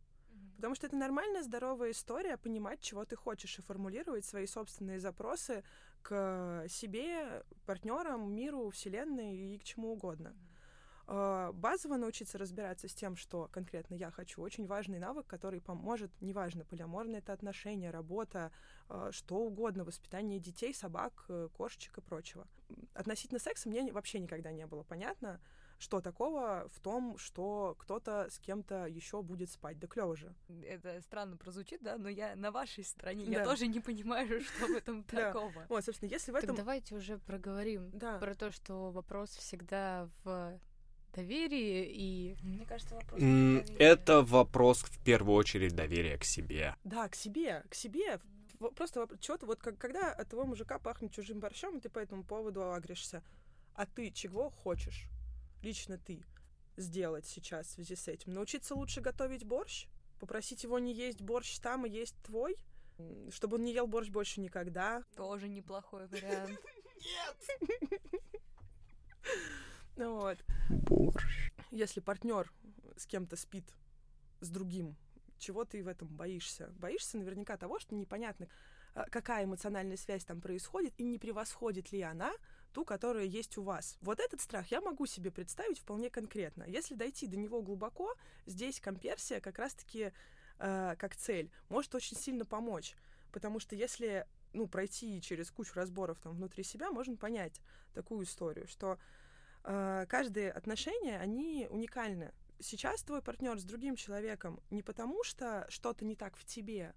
Потому 0.55 0.75
что 0.75 0.87
это 0.87 0.95
нормальная, 0.95 1.43
здоровая 1.43 1.91
история 1.91 2.37
понимать, 2.37 2.79
чего 2.79 3.03
ты 3.03 3.17
хочешь, 3.17 3.59
и 3.59 3.61
формулировать 3.61 4.23
свои 4.23 4.47
собственные 4.47 5.01
запросы 5.01 5.65
к 6.01 6.65
себе, 6.69 7.43
партнерам, 7.65 8.33
миру, 8.33 8.69
вселенной 8.69 9.35
и 9.35 9.57
к 9.57 9.65
чему 9.65 9.91
угодно. 9.91 10.29
Mm-hmm. 10.29 10.52
А, 11.05 11.51
базово 11.51 11.97
научиться 11.97 12.37
разбираться 12.37 12.87
с 12.87 12.93
тем, 12.93 13.15
что 13.15 13.49
конкретно 13.51 13.95
я 13.95 14.09
хочу, 14.09 14.41
очень 14.41 14.65
важный 14.65 14.99
навык, 14.99 15.27
который 15.27 15.59
поможет, 15.59 16.11
неважно, 16.21 16.63
полиаморное 16.63 17.19
это 17.19 17.33
отношения, 17.33 17.91
работа, 17.91 18.51
а, 18.87 19.11
что 19.11 19.37
угодно, 19.37 19.83
воспитание 19.83 20.39
детей, 20.39 20.73
собак, 20.73 21.25
э, 21.27 21.49
кошечек 21.53 21.97
и 21.97 22.01
прочего. 22.01 22.47
Относительно 22.93 23.39
секса 23.39 23.67
мне 23.67 23.91
вообще 23.91 24.19
никогда 24.19 24.51
не 24.51 24.65
было 24.65 24.83
понятно, 24.83 25.41
что 25.77 25.99
такого 25.99 26.69
в 26.71 26.79
том, 26.79 27.17
что 27.17 27.75
кто-то 27.77 28.29
с 28.29 28.39
кем-то 28.39 28.85
еще 28.87 29.21
будет 29.21 29.51
спать. 29.51 29.79
Да 29.79 29.87
клево 29.87 30.15
же. 30.15 30.33
Это 30.63 31.01
странно 31.01 31.35
прозвучит, 31.35 31.83
да, 31.83 31.97
но 31.97 32.07
я 32.07 32.35
на 32.37 32.51
вашей 32.51 32.85
стороне. 32.85 33.25
Да. 33.25 33.31
Я 33.31 33.43
тоже 33.43 33.67
не 33.67 33.81
понимаю, 33.81 34.41
что 34.41 34.67
в 34.67 34.71
этом 34.71 35.03
такого. 35.03 35.65
Вот, 35.67 35.83
собственно, 35.83 36.09
если 36.09 36.31
в 36.31 36.35
этом... 36.35 36.55
Так 36.55 36.57
давайте 36.57 36.95
уже 36.95 37.17
проговорим 37.17 37.91
про 37.91 38.35
то, 38.35 38.51
что 38.51 38.91
вопрос 38.91 39.31
всегда 39.31 40.09
в 40.23 40.59
доверие 41.13 41.89
и... 41.89 42.35
Мне 42.41 42.65
кажется, 42.65 42.95
вопрос... 42.95 43.21
Это 43.79 44.21
вопрос 44.21 44.79
в 44.83 45.03
первую 45.03 45.35
очередь 45.35 45.75
доверия 45.75 46.17
к 46.17 46.23
себе. 46.23 46.75
Да, 46.83 47.07
к 47.07 47.15
себе, 47.15 47.63
к 47.69 47.75
себе. 47.75 48.19
Просто 48.75 49.07
что-то 49.21 49.45
вот 49.45 49.59
как, 49.59 49.77
когда 49.77 50.11
от 50.11 50.29
того 50.29 50.45
мужика 50.45 50.79
пахнет 50.79 51.11
чужим 51.11 51.39
борщом, 51.39 51.77
и 51.77 51.81
ты 51.81 51.89
по 51.89 51.99
этому 51.99 52.23
поводу 52.23 52.71
агришься. 52.71 53.23
А 53.75 53.85
ты 53.85 54.11
чего 54.11 54.49
хочешь? 54.49 55.07
Лично 55.61 55.97
ты 55.97 56.23
сделать 56.77 57.25
сейчас 57.25 57.67
в 57.67 57.71
связи 57.71 57.95
с 57.95 58.07
этим? 58.07 58.33
Научиться 58.33 58.75
лучше 58.75 59.01
готовить 59.01 59.45
борщ? 59.45 59.87
Попросить 60.19 60.63
его 60.63 60.79
не 60.79 60.93
есть 60.93 61.21
борщ 61.21 61.59
там 61.59 61.85
и 61.85 61.89
есть 61.89 62.15
твой? 62.23 62.55
Чтобы 63.31 63.57
он 63.57 63.63
не 63.63 63.73
ел 63.73 63.87
борщ 63.87 64.09
больше 64.09 64.39
никогда? 64.39 65.03
Тоже 65.15 65.49
неплохой 65.49 66.07
вариант. 66.07 66.49
Нет! 67.03 67.81
Вот. 69.95 70.37
Борщ. 70.69 71.51
Если 71.71 71.99
партнер 71.99 72.51
с 72.97 73.05
кем-то 73.05 73.35
спит, 73.35 73.65
с 74.41 74.49
другим, 74.49 74.95
чего 75.37 75.65
ты 75.65 75.83
в 75.83 75.87
этом 75.87 76.07
боишься? 76.07 76.69
Боишься 76.79 77.17
наверняка 77.17 77.57
того, 77.57 77.79
что 77.79 77.95
непонятно, 77.95 78.47
а, 78.95 79.09
какая 79.09 79.45
эмоциональная 79.45 79.97
связь 79.97 80.23
там 80.23 80.41
происходит, 80.41 80.93
и 80.97 81.03
не 81.03 81.17
превосходит 81.17 81.91
ли 81.91 82.01
она 82.01 82.31
ту, 82.73 82.85
которая 82.85 83.25
есть 83.25 83.57
у 83.57 83.63
вас. 83.63 83.97
Вот 84.01 84.19
этот 84.19 84.41
страх 84.41 84.67
я 84.71 84.81
могу 84.81 85.05
себе 85.05 85.31
представить 85.31 85.79
вполне 85.79 86.09
конкретно. 86.09 86.63
Если 86.63 86.95
дойти 86.95 87.27
до 87.27 87.37
него 87.37 87.61
глубоко, 87.61 88.15
здесь 88.45 88.79
комперсия 88.79 89.39
как 89.39 89.59
раз-таки 89.59 90.11
э, 90.59 90.95
как 90.97 91.15
цель 91.15 91.51
может 91.69 91.93
очень 91.95 92.17
сильно 92.17 92.45
помочь. 92.45 92.95
Потому 93.31 93.59
что 93.59 93.75
если 93.75 94.27
ну, 94.53 94.67
пройти 94.67 95.21
через 95.21 95.51
кучу 95.51 95.73
разборов 95.75 96.19
там 96.19 96.33
внутри 96.35 96.63
себя, 96.63 96.91
можно 96.91 97.17
понять 97.17 97.61
такую 97.93 98.25
историю, 98.25 98.67
что 98.67 98.97
каждые 99.63 100.51
отношения, 100.51 101.19
они 101.19 101.67
уникальны. 101.69 102.33
Сейчас 102.59 103.01
твой 103.03 103.21
партнер 103.21 103.57
с 103.59 103.63
другим 103.63 103.95
человеком 103.95 104.59
не 104.69 104.83
потому, 104.83 105.23
что 105.23 105.65
что-то 105.69 106.05
не 106.05 106.15
так 106.15 106.37
в 106.37 106.45
тебе, 106.45 106.93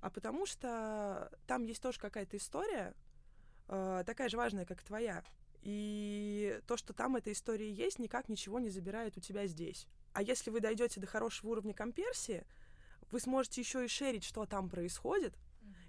а 0.00 0.10
потому 0.10 0.44
что 0.44 1.30
там 1.46 1.64
есть 1.64 1.82
тоже 1.82 1.98
какая-то 1.98 2.36
история, 2.36 2.94
э, 3.68 4.02
такая 4.04 4.28
же 4.28 4.36
важная, 4.36 4.66
как 4.66 4.82
твоя. 4.82 5.24
И 5.62 6.60
то, 6.66 6.76
что 6.76 6.92
там 6.92 7.16
эта 7.16 7.32
история 7.32 7.70
есть, 7.72 7.98
никак 7.98 8.28
ничего 8.28 8.58
не 8.60 8.68
забирает 8.68 9.16
у 9.16 9.20
тебя 9.20 9.46
здесь. 9.46 9.86
А 10.12 10.22
если 10.22 10.50
вы 10.50 10.60
дойдете 10.60 11.00
до 11.00 11.06
хорошего 11.06 11.52
уровня 11.52 11.72
комперсии, 11.72 12.46
вы 13.10 13.18
сможете 13.18 13.62
еще 13.62 13.84
и 13.84 13.88
шерить, 13.88 14.24
что 14.24 14.44
там 14.44 14.68
происходит, 14.68 15.38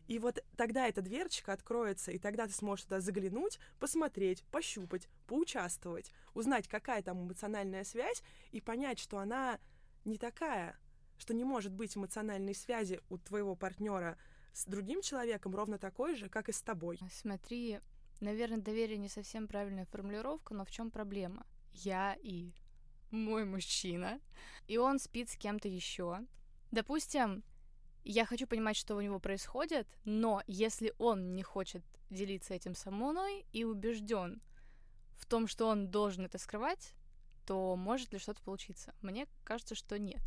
и 0.07 0.19
вот 0.19 0.43
тогда 0.55 0.87
эта 0.87 1.01
дверчика 1.01 1.53
откроется, 1.53 2.11
и 2.11 2.19
тогда 2.19 2.47
ты 2.47 2.53
сможешь 2.53 2.85
туда 2.85 2.99
заглянуть, 2.99 3.59
посмотреть, 3.79 4.43
пощупать, 4.51 5.07
поучаствовать, 5.27 6.11
узнать, 6.33 6.67
какая 6.67 7.01
там 7.01 7.23
эмоциональная 7.23 7.83
связь, 7.83 8.21
и 8.51 8.61
понять, 8.61 8.99
что 8.99 9.17
она 9.17 9.59
не 10.03 10.17
такая, 10.17 10.77
что 11.17 11.33
не 11.33 11.43
может 11.43 11.71
быть 11.71 11.97
эмоциональной 11.97 12.53
связи 12.53 13.01
у 13.09 13.17
твоего 13.17 13.55
партнера 13.55 14.17
с 14.53 14.65
другим 14.65 15.01
человеком 15.01 15.55
ровно 15.55 15.77
такой 15.77 16.15
же, 16.15 16.29
как 16.29 16.49
и 16.49 16.53
с 16.53 16.61
тобой. 16.61 16.99
Смотри, 17.11 17.79
наверное, 18.21 18.59
доверие 18.59 18.97
не 18.97 19.09
совсем 19.09 19.47
правильная 19.47 19.85
формулировка, 19.85 20.53
но 20.53 20.65
в 20.65 20.71
чем 20.71 20.91
проблема? 20.91 21.45
Я 21.73 22.15
и 22.21 22.53
мой 23.11 23.45
мужчина, 23.45 24.19
и 24.67 24.77
он 24.77 24.99
спит 24.99 25.29
с 25.29 25.37
кем-то 25.37 25.67
еще. 25.67 26.19
Допустим, 26.71 27.43
я 28.05 28.25
хочу 28.25 28.47
понимать, 28.47 28.77
что 28.77 28.95
у 28.95 29.01
него 29.01 29.19
происходит, 29.19 29.87
но 30.05 30.43
если 30.47 30.93
он 30.97 31.33
не 31.35 31.43
хочет 31.43 31.83
делиться 32.09 32.53
этим 32.53 32.75
со 32.75 32.91
мной 32.91 33.45
и 33.51 33.63
убежден 33.63 34.41
в 35.17 35.25
том, 35.25 35.47
что 35.47 35.67
он 35.67 35.89
должен 35.89 36.25
это 36.25 36.37
скрывать, 36.37 36.93
то 37.45 37.75
может 37.75 38.13
ли 38.13 38.19
что-то 38.19 38.41
получиться? 38.41 38.93
Мне 39.01 39.27
кажется, 39.43 39.75
что 39.75 39.97
нет. 39.97 40.21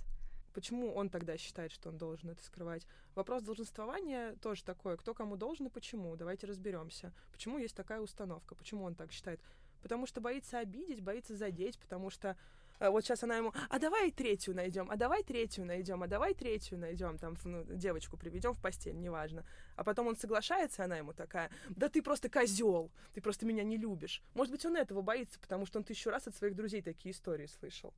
Почему 0.54 0.92
он 0.92 1.08
тогда 1.08 1.36
считает, 1.36 1.70
что 1.70 1.90
он 1.90 1.98
должен 1.98 2.30
это 2.30 2.42
скрывать? 2.42 2.84
Вопрос 3.14 3.42
долженствования 3.42 4.34
тоже 4.36 4.64
такой, 4.64 4.96
кто 4.96 5.14
кому 5.14 5.36
должен 5.36 5.66
и 5.66 5.70
почему. 5.70 6.16
Давайте 6.16 6.46
разберемся. 6.46 7.12
Почему 7.30 7.58
есть 7.58 7.76
такая 7.76 8.00
установка? 8.00 8.56
Почему 8.56 8.84
он 8.84 8.96
так 8.96 9.12
считает? 9.12 9.40
Потому 9.82 10.06
что 10.06 10.20
боится 10.20 10.58
обидеть, 10.58 11.00
боится 11.00 11.36
задеть, 11.36 11.78
потому 11.78 12.10
что 12.10 12.36
вот 12.80 13.04
сейчас 13.04 13.22
она 13.22 13.36
ему, 13.36 13.52
а 13.68 13.78
давай 13.78 14.10
третью 14.10 14.54
найдем, 14.54 14.90
а 14.90 14.96
давай 14.96 15.22
третью 15.22 15.64
найдем, 15.64 16.02
а 16.02 16.06
давай 16.06 16.34
третью 16.34 16.78
найдем, 16.78 17.18
там 17.18 17.36
ну, 17.44 17.64
девочку 17.64 18.16
приведем 18.16 18.52
в 18.52 18.60
постель, 18.60 18.98
неважно. 18.98 19.44
А 19.76 19.84
потом 19.84 20.06
он 20.06 20.16
соглашается, 20.16 20.84
она 20.84 20.96
ему 20.96 21.12
такая, 21.12 21.50
да 21.68 21.88
ты 21.88 22.02
просто 22.02 22.28
козел, 22.28 22.90
ты 23.14 23.20
просто 23.20 23.46
меня 23.46 23.64
не 23.64 23.76
любишь. 23.76 24.22
Может 24.34 24.52
быть, 24.52 24.64
он 24.64 24.76
этого 24.76 25.02
боится, 25.02 25.38
потому 25.40 25.66
что 25.66 25.78
он 25.78 25.84
тысячу 25.84 26.10
раз 26.10 26.26
от 26.26 26.36
своих 26.36 26.54
друзей 26.54 26.82
такие 26.82 27.12
истории 27.12 27.46
слышал. 27.46 27.92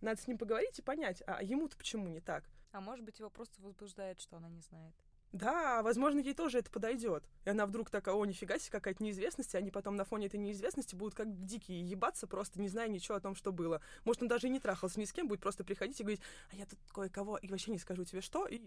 Надо 0.00 0.20
с 0.20 0.26
ним 0.26 0.38
поговорить 0.38 0.78
и 0.78 0.82
понять, 0.82 1.22
а 1.26 1.42
ему-то 1.42 1.76
почему 1.76 2.08
не 2.08 2.20
так? 2.20 2.44
А 2.72 2.80
может 2.80 3.04
быть, 3.04 3.20
его 3.20 3.30
просто 3.30 3.62
возбуждает, 3.62 4.20
что 4.20 4.36
она 4.36 4.48
не 4.48 4.60
знает. 4.60 4.94
Да, 5.34 5.82
возможно, 5.82 6.20
ей 6.20 6.32
тоже 6.32 6.60
это 6.60 6.70
подойдет. 6.70 7.24
И 7.44 7.50
она 7.50 7.66
вдруг 7.66 7.90
такая, 7.90 8.14
о, 8.14 8.24
нифига 8.24 8.56
себе, 8.56 8.70
какая-то 8.70 9.02
неизвестность, 9.02 9.52
и 9.54 9.56
они 9.58 9.72
потом 9.72 9.96
на 9.96 10.04
фоне 10.04 10.28
этой 10.28 10.38
неизвестности 10.38 10.94
будут 10.94 11.16
как 11.16 11.44
дикие 11.44 11.80
ебаться, 11.80 12.28
просто 12.28 12.60
не 12.60 12.68
зная 12.68 12.86
ничего 12.86 13.16
о 13.16 13.20
том, 13.20 13.34
что 13.34 13.50
было. 13.50 13.80
Может, 14.04 14.22
он 14.22 14.28
даже 14.28 14.46
и 14.46 14.50
не 14.50 14.60
трахался 14.60 15.00
ни 15.00 15.04
с 15.04 15.12
кем, 15.12 15.26
будет 15.26 15.40
просто 15.40 15.64
приходить 15.64 15.98
и 15.98 16.04
говорить, 16.04 16.20
а 16.52 16.54
я 16.54 16.66
тут 16.66 16.78
кое-кого, 16.92 17.36
и 17.38 17.48
вообще 17.48 17.72
не 17.72 17.78
скажу 17.78 18.04
тебе 18.04 18.20
что, 18.20 18.46
и 18.46 18.60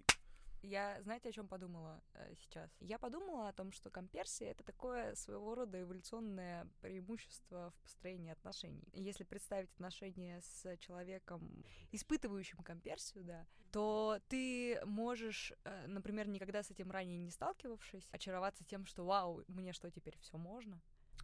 я, 0.67 1.01
знаете, 1.03 1.29
о 1.29 1.31
чем 1.31 1.47
подумала 1.47 2.01
э, 2.13 2.33
сейчас? 2.35 2.69
Я 2.79 2.99
подумала 2.99 3.49
о 3.49 3.53
том, 3.53 3.71
что 3.71 3.89
комперсия— 3.89 4.51
это 4.51 4.63
такое 4.63 5.15
своего 5.15 5.55
рода 5.55 5.81
эволюционное 5.81 6.67
преимущество 6.81 7.71
в 7.71 7.81
построении 7.81 8.31
отношений. 8.31 8.87
Если 8.93 9.23
представить 9.23 9.71
отношения 9.71 10.41
с 10.41 10.77
человеком, 10.77 11.63
испытывающим 11.91 12.59
комперсию, 12.63 13.23
да, 13.23 13.45
то 13.71 14.19
ты 14.27 14.79
можешь, 14.85 15.53
э, 15.63 15.87
например, 15.87 16.27
никогда 16.27 16.63
с 16.63 16.71
этим 16.71 16.91
ранее 16.91 17.17
не 17.17 17.31
сталкивавшись, 17.31 18.07
очароваться 18.11 18.63
тем, 18.65 18.85
что 18.85 19.05
«Вау, 19.05 19.43
мне 19.47 19.73
что, 19.73 19.89
теперь 19.89 20.17
все 20.19 20.37
можно?» 20.37 20.81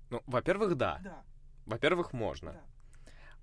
Ну, 0.10 0.22
во-первых, 0.26 0.76
да. 0.76 1.00
да. 1.04 1.26
Во-первых, 1.66 2.14
можно. 2.14 2.54
Да. 2.54 2.66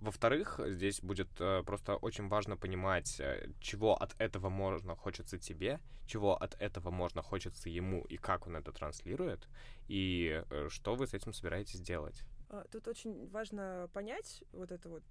Во-вторых, 0.01 0.59
здесь 0.67 1.03
будет 1.03 1.29
э, 1.41 1.63
просто 1.63 1.95
очень 1.97 2.29
важно 2.29 2.57
понимать, 2.57 3.21
э, 3.21 3.51
чего 3.61 3.95
от 3.95 4.19
этого 4.19 4.49
можно 4.49 4.97
хочется 4.97 5.39
тебе, 5.39 5.79
чего 6.07 6.43
от 6.43 6.57
этого 6.59 6.91
можно 6.91 7.21
хочется 7.21 7.69
ему 7.69 8.03
и 8.05 8.17
как 8.17 8.47
он 8.47 8.57
это 8.57 8.73
транслирует, 8.73 9.47
и 9.89 10.43
э, 10.51 10.69
что 10.71 10.95
вы 10.95 11.07
с 11.07 11.13
этим 11.13 11.35
собираетесь 11.35 11.81
делать. 11.81 12.23
А, 12.49 12.65
тут 12.73 12.89
очень 12.89 13.29
важно 13.29 13.91
понять 13.93 14.43
вот 14.53 14.73
это 14.73 14.89
вот 14.89 15.05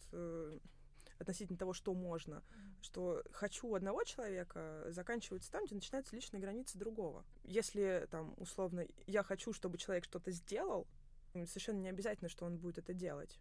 относительно 1.19 1.59
того, 1.59 1.73
что 1.73 1.93
можно, 1.93 2.41
что 2.81 3.21
хочу 3.31 3.75
одного 3.75 4.03
человека 4.05 4.85
заканчивается 4.87 5.51
там, 5.51 5.65
где 5.65 5.75
начинаются 5.75 6.15
личные 6.15 6.41
границы 6.41 6.79
другого. 6.79 7.25
Если 7.43 8.07
там 8.09 8.33
условно 8.37 8.87
я 9.05 9.21
хочу, 9.21 9.53
чтобы 9.53 9.77
человек 9.77 10.05
что-то 10.05 10.31
сделал, 10.31 10.87
совершенно 11.33 11.79
не 11.79 11.89
обязательно, 11.89 12.29
что 12.29 12.45
он 12.45 12.57
будет 12.57 12.79
это 12.79 12.93
делать. 12.93 13.37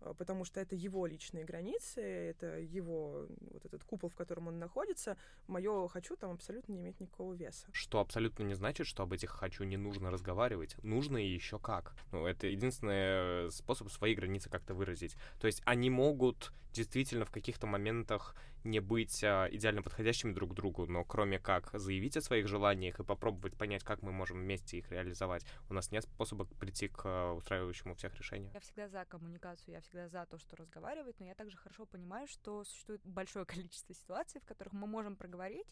А, 0.00 0.14
потому 0.14 0.44
что 0.44 0.60
это 0.60 0.74
его 0.74 1.06
личные 1.06 1.44
границы, 1.44 2.00
это 2.00 2.58
его 2.58 3.26
вот 3.52 3.64
этот 3.64 3.84
купол, 3.84 4.08
в 4.08 4.14
котором 4.14 4.48
он 4.48 4.58
находится. 4.58 5.16
Мое 5.46 5.88
хочу 5.88 6.16
там 6.16 6.32
абсолютно 6.32 6.72
не 6.72 6.78
имеет 6.78 7.00
никакого 7.00 7.34
веса. 7.34 7.66
Что 7.72 8.00
абсолютно 8.00 8.42
не 8.44 8.54
значит, 8.54 8.86
что 8.86 9.02
об 9.02 9.12
этих 9.12 9.30
хочу 9.30 9.64
не 9.64 9.76
нужно 9.76 10.10
разговаривать. 10.10 10.76
Нужно 10.82 11.18
и 11.18 11.28
еще 11.28 11.58
как. 11.58 11.94
Ну, 12.12 12.26
это 12.26 12.46
единственный 12.46 13.46
э, 13.46 13.50
способ 13.50 13.90
свои 13.90 14.14
границы 14.14 14.50
как-то 14.50 14.74
выразить. 14.74 15.16
То 15.40 15.46
есть 15.46 15.62
они 15.64 15.90
могут 15.90 16.52
действительно 16.72 17.24
в 17.24 17.30
каких-то 17.30 17.66
моментах 17.66 18.34
не 18.68 18.80
быть 18.80 19.22
а, 19.24 19.48
идеально 19.50 19.82
подходящими 19.82 20.32
друг 20.32 20.52
к 20.52 20.54
другу, 20.54 20.86
но 20.86 21.04
кроме 21.04 21.38
как 21.38 21.70
заявить 21.72 22.16
о 22.16 22.20
своих 22.20 22.46
желаниях 22.46 23.00
и 23.00 23.04
попробовать 23.04 23.56
понять, 23.56 23.82
как 23.82 24.02
мы 24.02 24.12
можем 24.12 24.38
вместе 24.38 24.78
их 24.78 24.90
реализовать, 24.90 25.44
у 25.68 25.74
нас 25.74 25.90
нет 25.90 26.04
способа 26.04 26.44
прийти 26.44 26.88
к 26.88 27.02
а, 27.04 27.32
устраивающему 27.34 27.94
всех 27.94 28.14
решению. 28.16 28.50
Я 28.54 28.60
всегда 28.60 28.88
за 28.88 29.04
коммуникацию, 29.04 29.74
я 29.74 29.80
всегда 29.80 30.08
за 30.08 30.26
то, 30.26 30.38
что 30.38 30.56
разговаривать, 30.56 31.18
но 31.18 31.26
я 31.26 31.34
также 31.34 31.56
хорошо 31.56 31.86
понимаю, 31.86 32.26
что 32.28 32.64
существует 32.64 33.00
большое 33.04 33.44
количество 33.46 33.94
ситуаций, 33.94 34.40
в 34.40 34.44
которых 34.44 34.72
мы 34.72 34.86
можем 34.86 35.16
проговорить, 35.16 35.66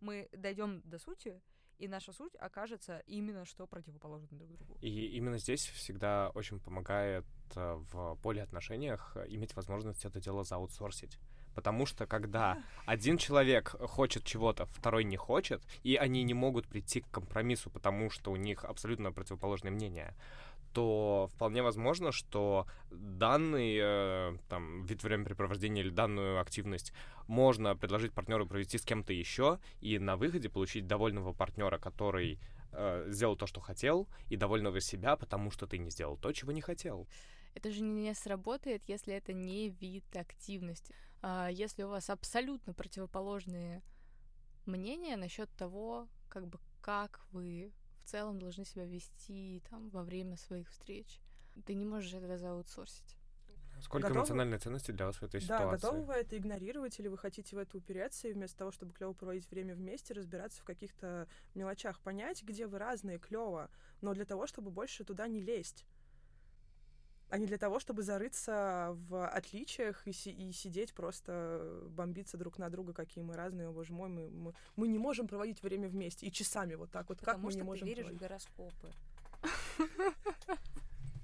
мы 0.00 0.28
дойдем 0.32 0.82
до 0.84 0.98
сути, 0.98 1.40
и 1.78 1.88
наша 1.88 2.12
суть 2.12 2.34
окажется 2.38 2.98
именно 3.06 3.46
что 3.46 3.66
противоположно 3.66 4.28
друг 4.38 4.50
другу. 4.50 4.76
И 4.82 5.16
именно 5.16 5.38
здесь 5.38 5.66
всегда 5.66 6.30
очень 6.34 6.60
помогает 6.60 7.24
э, 7.56 7.74
в 7.90 8.16
поле 8.22 8.42
отношениях 8.42 9.16
иметь 9.28 9.56
возможность 9.56 10.04
это 10.04 10.20
дело 10.20 10.44
заутсорсить. 10.44 11.18
Потому 11.54 11.86
что 11.86 12.06
когда 12.06 12.58
один 12.86 13.18
человек 13.18 13.74
хочет 13.80 14.24
чего-то, 14.24 14.66
второй 14.66 15.04
не 15.04 15.16
хочет, 15.16 15.62
и 15.82 15.96
они 15.96 16.22
не 16.22 16.34
могут 16.34 16.66
прийти 16.66 17.00
к 17.00 17.10
компромиссу, 17.10 17.70
потому 17.70 18.10
что 18.10 18.30
у 18.30 18.36
них 18.36 18.64
абсолютно 18.64 19.12
противоположное 19.12 19.72
мнение, 19.72 20.14
то 20.72 21.28
вполне 21.34 21.62
возможно, 21.62 22.12
что 22.12 22.66
данный 22.90 23.76
э, 23.80 24.36
там, 24.48 24.84
вид 24.84 25.02
времяпрепровождения 25.02 25.82
или 25.82 25.90
данную 25.90 26.40
активность 26.40 26.92
можно 27.26 27.76
предложить 27.76 28.12
партнеру 28.12 28.46
провести 28.46 28.78
с 28.78 28.82
кем-то 28.82 29.12
еще 29.12 29.58
и 29.80 29.98
на 29.98 30.16
выходе 30.16 30.48
получить 30.48 30.86
довольного 30.86 31.32
партнера, 31.32 31.78
который 31.78 32.38
э, 32.72 33.06
сделал 33.08 33.36
то, 33.36 33.46
что 33.46 33.60
хотел, 33.60 34.08
и 34.28 34.36
довольного 34.36 34.80
себя, 34.80 35.16
потому 35.16 35.50
что 35.50 35.66
ты 35.66 35.78
не 35.78 35.90
сделал 35.90 36.16
то, 36.16 36.32
чего 36.32 36.52
не 36.52 36.60
хотел. 36.60 37.08
Это 37.54 37.70
же 37.70 37.82
не 37.82 38.14
сработает, 38.14 38.82
если 38.86 39.14
это 39.14 39.32
не 39.32 39.70
вид 39.70 40.04
активности. 40.16 40.94
А 41.22 41.48
если 41.48 41.82
у 41.82 41.88
вас 41.88 42.10
абсолютно 42.10 42.72
противоположные 42.72 43.82
мнения 44.66 45.16
насчет 45.16 45.50
того, 45.56 46.08
как 46.28 46.46
бы 46.46 46.58
как 46.80 47.20
вы 47.32 47.72
в 48.02 48.08
целом 48.08 48.38
должны 48.38 48.64
себя 48.64 48.86
вести 48.86 49.62
там 49.70 49.90
во 49.90 50.02
время 50.02 50.36
своих 50.36 50.68
встреч. 50.70 51.20
Ты 51.66 51.74
не 51.74 51.84
можешь 51.84 52.14
это 52.14 52.38
заутсорсить. 52.38 53.16
Сколько 53.80 54.08
готовы? 54.08 54.20
эмоциональной 54.20 54.58
ценности 54.58 54.90
для 54.90 55.06
вас 55.06 55.16
в 55.16 55.22
этой 55.22 55.40
да, 55.40 55.46
ситуации? 55.46 55.64
Да, 55.64 55.70
готовы 55.70 56.04
вы 56.04 56.12
это 56.14 56.36
игнорировать 56.36 56.98
или 57.00 57.08
вы 57.08 57.16
хотите 57.16 57.56
в 57.56 57.58
это 57.58 57.78
упереться 57.78 58.28
и 58.28 58.32
вместо 58.32 58.58
того, 58.58 58.72
чтобы 58.72 58.92
клево 58.92 59.14
проводить 59.14 59.50
время 59.50 59.74
вместе, 59.74 60.12
разбираться 60.12 60.60
в 60.60 60.64
каких-то 60.64 61.28
мелочах, 61.54 61.98
понять, 62.00 62.42
где 62.42 62.66
вы 62.66 62.78
разные, 62.78 63.18
клево, 63.18 63.70
но 64.02 64.12
для 64.12 64.26
того, 64.26 64.46
чтобы 64.46 64.70
больше 64.70 65.04
туда 65.04 65.28
не 65.28 65.40
лезть 65.40 65.86
а 67.30 67.38
не 67.38 67.46
для 67.46 67.58
того, 67.58 67.78
чтобы 67.80 68.02
зарыться 68.02 68.96
в 69.08 69.26
отличиях 69.28 70.06
и, 70.06 70.12
си- 70.12 70.32
и 70.32 70.52
сидеть 70.52 70.92
просто 70.94 71.82
бомбиться 71.90 72.36
друг 72.36 72.58
на 72.58 72.68
друга, 72.70 72.92
какие 72.92 73.22
мы 73.24 73.34
разные, 73.34 73.68
о 73.68 73.72
боже 73.72 73.92
мой, 73.92 74.08
мы, 74.08 74.28
мы, 74.30 74.54
мы 74.76 74.88
не 74.88 74.98
можем 74.98 75.26
проводить 75.28 75.62
время 75.62 75.88
вместе 75.88 76.26
и 76.26 76.32
часами 76.32 76.74
вот 76.74 76.90
так 76.90 77.08
вот, 77.08 77.18
Потому 77.20 77.36
как 77.38 77.44
мы 77.44 77.52
не 77.54 77.62
можем 77.62 77.86
ты 77.88 77.94
веришь 77.94 78.04
проводить? 78.06 78.20
в 78.20 78.22
гороскопы. 78.22 78.92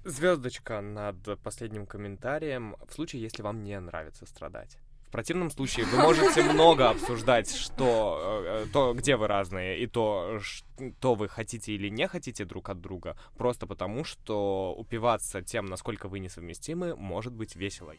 Звездочка 0.05 0.79
над 0.81 1.17
последним 1.43 1.85
комментарием 1.85 2.75
в 2.87 2.93
случае, 2.93 3.21
если 3.21 3.41
вам 3.41 3.63
не 3.63 3.77
нравится 3.79 4.25
страдать. 4.25 4.77
В 5.07 5.09
противном 5.09 5.49
случае 5.49 5.85
вы 5.85 5.99
можете 5.99 6.43
много 6.43 6.89
обсуждать, 6.89 7.49
что 7.49 8.43
э, 8.45 8.65
то, 8.73 8.93
где 8.93 9.15
вы 9.15 9.27
разные, 9.27 9.79
и 9.79 9.87
то, 9.87 10.39
что 10.41 11.15
вы 11.15 11.29
хотите 11.29 11.71
или 11.71 11.87
не 11.87 12.09
хотите 12.09 12.43
друг 12.43 12.67
от 12.67 12.81
друга, 12.81 13.17
просто 13.37 13.67
потому, 13.67 14.03
что 14.03 14.75
упиваться 14.77 15.41
тем, 15.41 15.65
насколько 15.65 16.09
вы 16.09 16.19
несовместимы, 16.19 16.93
может 16.97 17.33
быть 17.33 17.55
весело. 17.55 17.95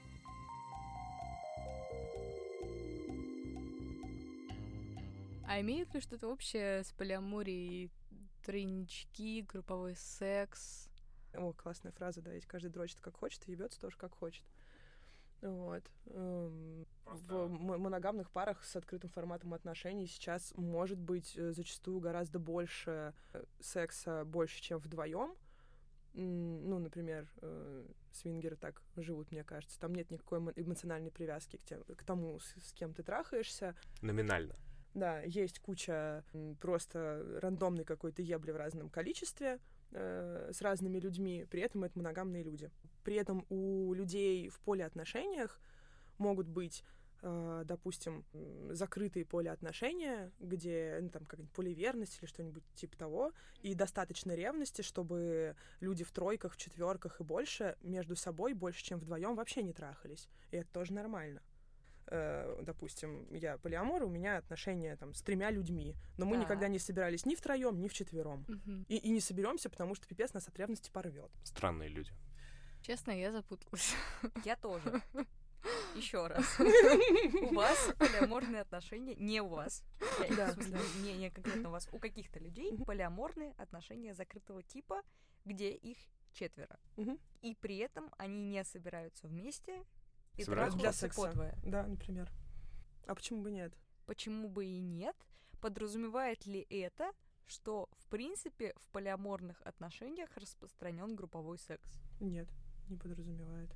А 5.46 5.60
имеет 5.62 5.94
ли 5.94 6.00
что-то 6.02 6.28
общее 6.28 6.84
с 6.84 6.92
полиаморией, 6.92 7.90
тройнички, 8.44 9.46
групповой 9.48 9.96
секс? 9.96 10.90
О, 11.32 11.54
классная 11.54 11.92
фраза, 11.92 12.20
да, 12.20 12.32
ведь 12.32 12.44
каждый 12.44 12.70
дрочит 12.70 13.00
как 13.00 13.16
хочет 13.16 13.48
и 13.48 13.52
ебется 13.52 13.80
тоже 13.80 13.96
как 13.96 14.12
хочет. 14.12 14.44
Вот. 15.40 15.84
Эм, 16.06 16.86
в 17.04 17.48
моногамных 17.48 18.30
парах 18.30 18.64
с 18.64 18.74
открытым 18.76 19.10
форматом 19.10 19.54
отношений 19.54 20.06
сейчас 20.06 20.52
может 20.56 20.98
быть 20.98 21.36
э, 21.36 21.52
зачастую 21.52 22.00
гораздо 22.00 22.38
больше 22.38 23.14
э, 23.32 23.44
секса, 23.60 24.24
больше, 24.24 24.60
чем 24.60 24.78
вдвоем. 24.78 25.34
Ну, 26.14 26.78
например, 26.78 27.28
э, 27.42 27.86
свингеры 28.12 28.56
так 28.56 28.82
живут, 28.96 29.30
мне 29.30 29.44
кажется. 29.44 29.78
Там 29.78 29.94
нет 29.94 30.10
никакой 30.10 30.40
эмоциональной 30.56 31.12
привязки 31.12 31.56
к, 31.56 31.64
тем, 31.64 31.84
к 31.84 32.02
тому, 32.02 32.40
с, 32.40 32.54
с 32.60 32.72
кем 32.72 32.92
ты 32.92 33.02
трахаешься. 33.04 33.76
Номинально. 34.02 34.54
Да, 34.94 35.20
есть 35.20 35.60
куча 35.60 36.24
просто 36.60 37.38
рандомной 37.40 37.84
какой-то 37.84 38.22
ебли 38.22 38.50
в 38.50 38.56
разном 38.56 38.88
количестве 38.88 39.60
э, 39.92 40.50
с 40.52 40.60
разными 40.60 40.98
людьми, 40.98 41.46
при 41.48 41.62
этом 41.62 41.84
это 41.84 41.96
моногамные 41.98 42.42
люди. 42.42 42.70
При 43.08 43.16
этом 43.16 43.46
у 43.48 43.94
людей 43.94 44.50
в 44.50 44.60
поле 44.60 44.84
отношениях 44.84 45.58
могут 46.18 46.46
быть 46.46 46.84
э, 47.22 47.62
допустим, 47.64 48.22
закрытые 48.68 49.24
поле 49.24 49.50
отношения, 49.50 50.30
где, 50.38 50.98
ну, 51.00 51.08
там, 51.08 51.24
как-нибудь 51.24 51.50
поливерность 51.54 52.18
или 52.20 52.26
что-нибудь 52.28 52.62
типа 52.74 52.98
того, 52.98 53.32
и 53.62 53.72
достаточно 53.74 54.34
ревности, 54.34 54.82
чтобы 54.82 55.56
люди 55.80 56.04
в 56.04 56.12
тройках, 56.12 56.52
в 56.52 56.58
четверках 56.58 57.20
и 57.22 57.24
больше 57.24 57.78
между 57.80 58.14
собой 58.14 58.52
больше, 58.52 58.84
чем 58.84 58.98
вдвоем 59.00 59.36
вообще 59.36 59.62
не 59.62 59.72
трахались. 59.72 60.28
И 60.50 60.58
это 60.58 60.70
тоже 60.70 60.92
нормально. 60.92 61.40
э, 62.10 62.62
допустим, 62.62 63.26
я 63.34 63.58
полиамор, 63.58 64.02
у 64.04 64.08
меня 64.08 64.36
отношения 64.38 64.96
там 64.96 65.12
с 65.14 65.20
тремя 65.22 65.50
людьми, 65.50 65.94
но 66.18 66.24
мы 66.26 66.36
Да. 66.36 66.42
никогда 66.42 66.68
не 66.68 66.78
собирались 66.78 67.26
ни 67.26 67.34
втроем, 67.34 67.80
ни 67.80 67.88
вчетвером. 67.88 68.44
Мгм. 68.48 68.84
И, 68.88 68.96
и 68.96 69.10
не 69.10 69.20
соберемся, 69.20 69.68
потому 69.70 69.94
что 69.94 70.06
пипец 70.06 70.32
нас 70.34 70.48
от 70.48 70.58
ревности 70.58 70.90
порвет. 70.90 71.30
Странные 71.44 71.88
люди. 71.90 72.10
Честно, 72.88 73.10
я 73.10 73.30
запуталась. 73.30 73.94
Я 74.46 74.56
тоже. 74.56 75.02
Еще 75.94 76.26
раз. 76.26 76.58
У 76.58 77.54
вас 77.54 77.90
полиаморные 77.98 78.62
отношения, 78.62 79.14
не 79.16 79.42
у 79.42 79.48
вас. 79.48 79.84
Да, 80.34 80.54
не, 81.02 81.18
не 81.18 81.30
конкретно 81.30 81.68
у 81.68 81.72
вас. 81.72 81.86
У 81.92 81.98
каких-то 81.98 82.38
людей 82.38 82.78
полиаморные 82.86 83.52
отношения 83.58 84.14
закрытого 84.14 84.62
типа, 84.62 85.02
где 85.44 85.70
их 85.72 85.98
четверо. 86.32 86.80
И 87.42 87.54
при 87.56 87.76
этом 87.76 88.10
они 88.16 88.40
не 88.40 88.64
собираются 88.64 89.28
вместе 89.28 89.84
и 90.36 90.44
трахаются 90.44 90.92
секса. 90.92 91.20
подвое. 91.20 91.58
Да, 91.66 91.86
например. 91.86 92.32
А 93.06 93.14
почему 93.14 93.42
бы 93.42 93.50
нет? 93.50 93.74
Почему 94.06 94.48
бы 94.48 94.64
и 94.64 94.80
нет? 94.80 95.16
Подразумевает 95.60 96.46
ли 96.46 96.66
это, 96.70 97.12
что, 97.44 97.90
в 97.98 98.06
принципе, 98.06 98.72
в 98.78 98.88
полиаморных 98.92 99.60
отношениях 99.66 100.30
распространен 100.36 101.14
групповой 101.16 101.58
секс? 101.58 102.00
Нет, 102.20 102.48
не 102.90 102.96
подразумевает. 102.96 103.70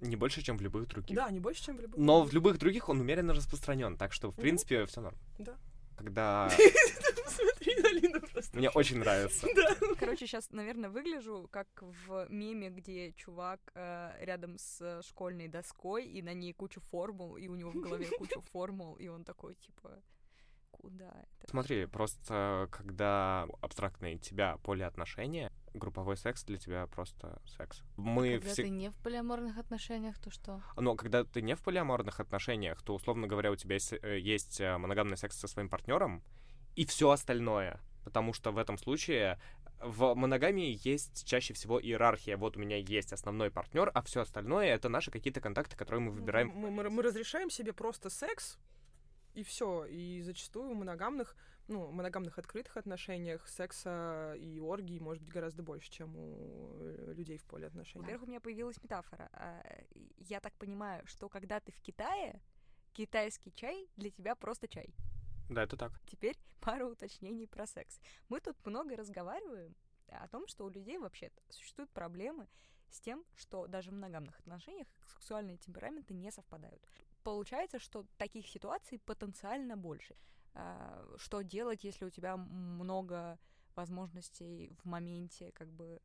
Не 0.00 0.16
больше, 0.16 0.42
чем 0.42 0.56
в 0.56 0.60
любых 0.60 0.88
других. 0.88 1.16
Да, 1.16 1.30
не 1.30 1.38
больше, 1.38 1.64
чем 1.64 1.76
в 1.76 1.80
любых. 1.80 1.98
Но 1.98 2.22
в 2.24 2.32
любых 2.32 2.58
других 2.58 2.88
он 2.88 3.00
умеренно 3.00 3.34
распространен, 3.34 3.96
так 3.96 4.12
что, 4.12 4.30
в 4.30 4.36
принципе, 4.36 4.84
все 4.86 5.00
норм. 5.00 5.16
Да. 5.38 5.56
Когда 5.96 6.50
Смотри 7.28 7.76
на 7.80 7.92
Лину 7.92 8.20
просто. 8.20 8.56
мне 8.58 8.68
очень 8.70 8.98
нравится. 8.98 9.46
Да. 9.54 9.76
Короче, 9.98 10.26
сейчас, 10.26 10.50
наверное, 10.50 10.90
выгляжу 10.90 11.48
как 11.52 11.68
в 11.80 12.26
меме, 12.28 12.70
где 12.70 13.12
чувак 13.12 13.60
э, 13.74 14.12
рядом 14.24 14.58
с 14.58 15.02
школьной 15.02 15.48
доской, 15.48 16.04
и 16.06 16.22
на 16.22 16.34
ней 16.34 16.52
куча 16.52 16.80
формул, 16.80 17.36
и 17.36 17.46
у 17.46 17.54
него 17.54 17.70
в 17.70 17.80
голове 17.80 18.06
куча 18.18 18.40
формул, 18.52 18.94
и 18.96 19.06
он 19.08 19.24
такой, 19.24 19.54
типа, 19.54 20.02
куда 20.70 21.24
это? 21.38 21.50
Смотри, 21.50 21.86
просто 21.86 22.68
когда 22.72 23.46
абстрактные 23.60 24.18
тебя 24.18 24.56
полиотношения, 24.58 25.52
групповой 25.74 26.16
секс 26.16 26.44
для 26.44 26.58
тебя 26.58 26.86
просто 26.86 27.40
секс. 27.46 27.82
Мы 27.96 28.38
Когда 28.38 28.52
все... 28.52 28.62
ты 28.62 28.68
не 28.70 28.90
в 28.90 28.96
полиаморных 28.98 29.58
отношениях, 29.58 30.18
то 30.18 30.30
что? 30.30 30.62
Но 30.76 30.94
когда 30.96 31.24
ты 31.24 31.42
не 31.42 31.54
в 31.54 31.62
полиаморных 31.62 32.20
отношениях, 32.20 32.82
то, 32.82 32.94
условно 32.94 33.26
говоря, 33.26 33.50
у 33.50 33.56
тебя 33.56 33.74
есть, 33.74 33.92
э, 33.92 34.18
есть 34.18 34.60
э, 34.60 34.76
моногамный 34.78 35.16
секс 35.16 35.38
со 35.38 35.48
своим 35.48 35.68
партнером 35.68 36.22
и 36.76 36.84
все 36.84 37.10
остальное. 37.10 37.80
Потому 38.04 38.32
что 38.32 38.50
в 38.50 38.58
этом 38.58 38.78
случае 38.78 39.38
в 39.80 40.14
моногамии 40.14 40.78
есть 40.84 41.24
чаще 41.26 41.54
всего 41.54 41.80
иерархия. 41.80 42.36
Вот 42.36 42.56
у 42.56 42.60
меня 42.60 42.76
есть 42.76 43.12
основной 43.12 43.50
партнер, 43.50 43.90
а 43.94 44.02
все 44.02 44.20
остальное 44.20 44.66
это 44.66 44.88
наши 44.88 45.10
какие-то 45.10 45.40
контакты, 45.40 45.76
которые 45.76 46.00
мы 46.02 46.12
выбираем. 46.12 46.48
Мы, 46.48 46.70
мы- 46.70 46.90
мы 46.90 47.02
разрешаем 47.02 47.50
себе 47.50 47.72
просто 47.72 48.10
секс, 48.10 48.58
и 49.34 49.42
все. 49.42 49.84
И 49.86 50.20
зачастую 50.22 50.74
в 50.74 50.76
моногамных, 50.76 51.36
ну, 51.68 51.90
моногамных 51.90 52.38
открытых 52.38 52.76
отношениях 52.76 53.46
секса 53.48 54.34
и 54.38 54.58
оргий 54.60 54.98
может 54.98 55.22
быть 55.22 55.32
гораздо 55.32 55.62
больше, 55.62 55.90
чем 55.90 56.16
у 56.16 56.76
э, 56.80 57.12
людей 57.14 57.38
в 57.38 57.44
поле 57.44 57.66
отношений. 57.66 58.02
Во-первых, 58.02 58.26
у 58.26 58.30
меня 58.30 58.40
появилась 58.40 58.82
метафора. 58.82 59.28
А, 59.32 59.62
Я 60.18 60.40
так 60.40 60.52
понимаю, 60.54 61.06
что 61.06 61.28
когда 61.28 61.60
ты 61.60 61.72
в 61.72 61.80
Китае, 61.80 62.40
китайский 62.92 63.52
чай 63.54 63.88
для 63.96 64.10
тебя 64.10 64.34
просто 64.34 64.68
чай. 64.68 64.94
Да, 65.48 65.62
это 65.62 65.76
так. 65.76 65.92
Теперь 66.06 66.36
пару 66.60 66.90
уточнений 66.90 67.46
про 67.46 67.66
секс. 67.66 68.00
Мы 68.28 68.40
тут 68.40 68.56
много 68.66 68.96
разговариваем 68.96 69.74
о 70.08 70.28
том, 70.28 70.46
что 70.46 70.64
у 70.64 70.68
людей 70.68 70.98
вообще 70.98 71.30
существуют 71.48 71.90
проблемы 71.90 72.48
с 72.90 73.00
тем, 73.00 73.24
что 73.34 73.66
даже 73.66 73.90
в 73.90 73.94
моногамных 73.94 74.38
отношениях 74.40 74.86
сексуальные 75.06 75.56
темпераменты 75.56 76.14
не 76.14 76.30
совпадают. 76.30 76.86
Получается, 77.22 77.78
что 77.78 78.04
таких 78.18 78.46
ситуаций 78.46 78.98
потенциально 78.98 79.76
больше. 79.76 80.16
А, 80.54 81.04
Что 81.16 81.42
делать, 81.42 81.84
если 81.84 82.04
у 82.04 82.10
тебя 82.10 82.36
много 82.36 83.38
возможностей 83.74 84.76
в 84.82 84.84
моменте 84.84 85.52
как 85.52 85.70
бы 85.72 86.00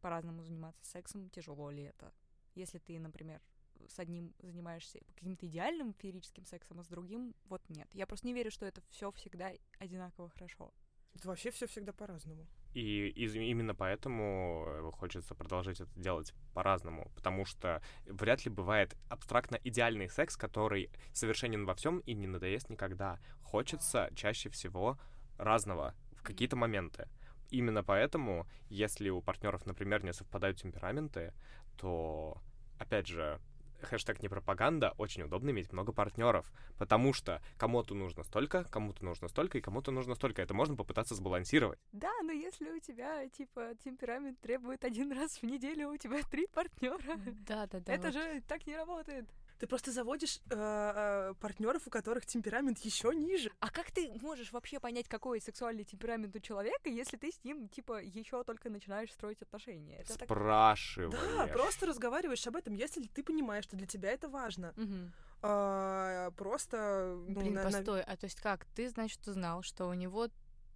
по-разному 0.00 0.42
заниматься 0.42 0.84
сексом? 0.84 1.30
Тяжело 1.30 1.70
ли 1.70 1.84
это? 1.84 2.12
Если 2.54 2.78
ты, 2.78 2.98
например, 2.98 3.40
с 3.88 3.98
одним 3.98 4.34
занимаешься 4.40 5.00
каким-то 5.14 5.46
идеальным 5.46 5.94
феерическим 5.94 6.44
сексом, 6.44 6.80
а 6.80 6.84
с 6.84 6.88
другим 6.88 7.34
вот 7.44 7.62
нет. 7.68 7.88
Я 7.94 8.06
просто 8.06 8.26
не 8.26 8.34
верю, 8.34 8.50
что 8.50 8.66
это 8.66 8.80
все 8.90 9.10
всегда 9.12 9.52
одинаково 9.78 10.28
хорошо. 10.30 10.72
Это 11.14 11.28
вообще 11.28 11.50
все 11.50 11.66
всегда 11.66 11.92
по-разному. 11.92 12.46
И 12.74 13.08
из- 13.08 13.34
именно 13.34 13.74
поэтому 13.74 14.64
э, 14.66 14.90
хочется 14.92 15.34
продолжать 15.34 15.80
это 15.80 15.90
делать 16.00 16.32
по-разному, 16.54 17.10
потому 17.14 17.44
что 17.44 17.82
вряд 18.06 18.44
ли 18.44 18.50
бывает 18.50 18.96
абстрактно 19.08 19.58
идеальный 19.62 20.08
секс, 20.08 20.36
который 20.36 20.90
совершенен 21.12 21.66
во 21.66 21.74
всем 21.74 21.98
и 22.00 22.14
не 22.14 22.26
надоест 22.26 22.70
никогда. 22.70 23.18
Хочется 23.42 24.10
чаще 24.14 24.48
всего 24.48 24.98
разного 25.38 25.94
в 26.12 26.22
какие-то 26.22 26.56
моменты. 26.56 27.08
Именно 27.50 27.84
поэтому, 27.84 28.46
если 28.70 29.10
у 29.10 29.20
партнеров, 29.20 29.66
например, 29.66 30.02
не 30.04 30.14
совпадают 30.14 30.56
темпераменты, 30.56 31.34
то, 31.76 32.38
опять 32.78 33.06
же, 33.06 33.38
хэштег 33.86 34.22
не 34.22 34.28
пропаганда, 34.28 34.94
очень 34.98 35.22
удобно 35.22 35.50
иметь 35.50 35.72
много 35.72 35.92
партнеров, 35.92 36.50
потому 36.78 37.12
что 37.12 37.42
кому-то 37.56 37.94
нужно 37.94 38.24
столько, 38.24 38.64
кому-то 38.64 39.04
нужно 39.04 39.28
столько 39.28 39.58
и 39.58 39.60
кому-то 39.60 39.90
нужно 39.90 40.14
столько. 40.14 40.42
Это 40.42 40.54
можно 40.54 40.76
попытаться 40.76 41.14
сбалансировать. 41.14 41.78
Да, 41.92 42.12
но 42.22 42.32
если 42.32 42.70
у 42.70 42.78
тебя, 42.80 43.28
типа, 43.28 43.74
темперамент 43.84 44.40
требует 44.40 44.84
один 44.84 45.12
раз 45.12 45.38
в 45.38 45.42
неделю, 45.44 45.90
у 45.90 45.96
тебя 45.96 46.22
три 46.30 46.46
партнера. 46.46 47.16
Да, 47.46 47.66
да, 47.66 47.80
да. 47.80 47.92
Это 47.92 48.08
вот. 48.08 48.14
же 48.14 48.42
так 48.46 48.66
не 48.66 48.76
работает. 48.76 49.26
Ты 49.62 49.68
просто 49.68 49.92
заводишь 49.92 50.40
партнеров, 50.48 51.86
у 51.86 51.90
которых 51.90 52.26
темперамент 52.26 52.80
еще 52.80 53.14
ниже. 53.14 53.52
А 53.60 53.70
как 53.70 53.92
ты 53.92 54.10
можешь 54.20 54.50
вообще 54.50 54.80
понять, 54.80 55.06
какой 55.06 55.40
сексуальный 55.40 55.84
темперамент 55.84 56.34
у 56.34 56.40
человека, 56.40 56.88
если 56.88 57.16
ты 57.16 57.30
с 57.30 57.44
ним, 57.44 57.68
типа, 57.68 58.02
еще 58.02 58.42
только 58.42 58.70
начинаешь 58.70 59.12
строить 59.12 59.40
отношения? 59.40 59.98
Это 60.00 60.18
так... 60.18 60.26
Спрашиваешь. 60.26 61.12
Да, 61.36 61.46
просто 61.46 61.86
разговариваешь 61.86 62.44
об 62.48 62.56
этом, 62.56 62.74
если 62.74 63.06
ты 63.06 63.22
понимаешь, 63.22 63.62
что 63.62 63.76
для 63.76 63.86
тебя 63.86 64.10
это 64.10 64.28
важно. 64.28 64.72
Мгм. 64.74 65.12
А, 65.42 66.32
просто... 66.32 67.22
ну, 67.28 67.38
Блин, 67.40 67.54
на- 67.54 67.62
постой, 67.62 68.02
а 68.02 68.16
то 68.16 68.26
есть 68.26 68.40
как? 68.40 68.64
Ты, 68.74 68.88
значит, 68.88 69.24
узнал, 69.28 69.62
что 69.62 69.86
у 69.86 69.94
него 69.94 70.26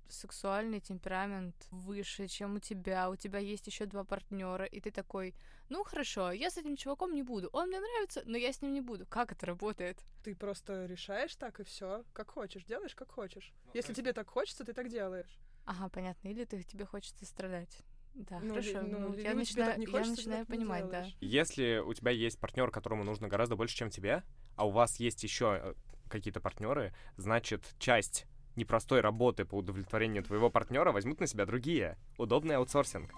сексуальный 0.09 0.81
темперамент 0.81 1.55
выше, 1.71 2.29
чем 2.29 2.55
у 2.57 2.59
тебя, 2.59 3.11
у 3.11 3.17
тебя 3.17 3.39
есть 3.39 3.67
еще 3.67 3.87
два 3.87 4.05
партнера, 4.05 4.65
и 4.65 4.81
ты 4.81 4.91
такой, 4.91 5.35
ну 5.69 5.85
хорошо, 5.85 6.33
я 6.33 6.51
с 6.51 6.57
этим 6.57 6.77
чуваком 6.77 7.15
не 7.15 7.23
буду, 7.23 7.49
он 7.53 7.69
мне 7.69 7.81
нравится, 7.81 8.23
но 8.27 8.37
я 8.37 8.53
с 8.53 8.63
ним 8.63 8.73
не 8.73 8.81
буду. 8.81 9.07
Как 9.07 9.33
это 9.33 9.47
работает? 9.47 10.05
Ты 10.25 10.35
просто 10.35 10.87
решаешь 10.87 11.35
так 11.37 11.61
и 11.61 11.65
все, 11.65 12.05
как 12.13 12.31
хочешь, 12.31 12.65
делаешь 12.65 12.95
как 12.95 13.11
хочешь. 13.11 13.53
Если 13.75 13.93
тебе 13.95 14.13
так 14.13 14.29
хочется, 14.29 14.65
ты 14.65 14.73
так 14.73 14.89
делаешь. 14.89 15.39
Ага, 15.65 15.89
понятно, 15.89 16.29
или 16.29 16.45
ты, 16.45 16.63
тебе 16.63 16.85
хочется 16.85 17.25
страдать. 17.27 17.79
Да, 18.15 18.41
Ну, 18.41 18.51
хорошо, 18.55 18.81
ли- 18.81 18.87
ну, 18.87 18.99
ну, 18.99 19.15
я 19.19 19.35
начинаю, 19.35 19.73
так 19.73 19.79
не 19.79 19.85
я 19.85 19.91
хочется, 19.91 20.15
ты 20.17 20.23
начинаю 20.23 20.47
так 20.47 20.49
не 20.49 20.57
понимать, 20.57 20.89
да. 20.89 21.07
Если 21.21 21.79
у 21.85 21.93
тебя 21.93 22.13
есть 22.13 22.39
партнер, 22.41 22.71
которому 22.71 23.05
нужно 23.05 23.29
гораздо 23.29 23.57
больше, 23.57 23.77
чем 23.77 23.91
тебе, 23.91 24.23
а 24.57 24.67
у 24.67 24.71
вас 24.71 24.99
есть 25.01 25.23
еще 25.23 25.75
какие-то 26.09 26.41
партнеры, 26.41 26.95
значит, 27.17 27.75
часть 27.79 28.27
непростой 28.57 29.01
работы 29.01 29.45
по 29.45 29.57
удовлетворению 29.57 30.23
твоего 30.23 30.51
партнера 30.51 30.93
возьмут 30.93 31.21
на 31.21 31.27
себя 31.27 31.47
другие. 31.47 31.97
Удобный 32.19 32.57
аутсорсинг. 32.57 33.13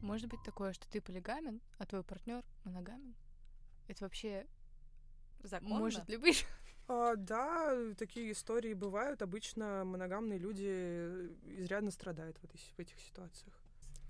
Может 0.00 0.28
быть 0.28 0.42
такое, 0.44 0.72
что 0.72 0.88
ты 0.88 1.00
полигамен, 1.00 1.60
а 1.78 1.86
твой 1.86 2.04
партнер 2.04 2.44
моногамен? 2.64 3.14
Это 3.88 4.04
вообще 4.04 4.46
Законно? 5.42 5.78
может 5.78 6.08
ли 6.08 6.16
быть? 6.16 6.46
А, 6.88 7.16
да, 7.16 7.92
такие 7.98 8.30
истории 8.30 8.72
бывают. 8.72 9.20
Обычно 9.20 9.84
моногамные 9.84 10.38
люди 10.38 10.68
э, 10.68 11.28
изрядно 11.58 11.90
страдают 11.90 12.38
в, 12.38 12.44
этой 12.44 12.58
в 12.58 12.78
этих 12.78 12.98
ситуациях. 13.00 13.54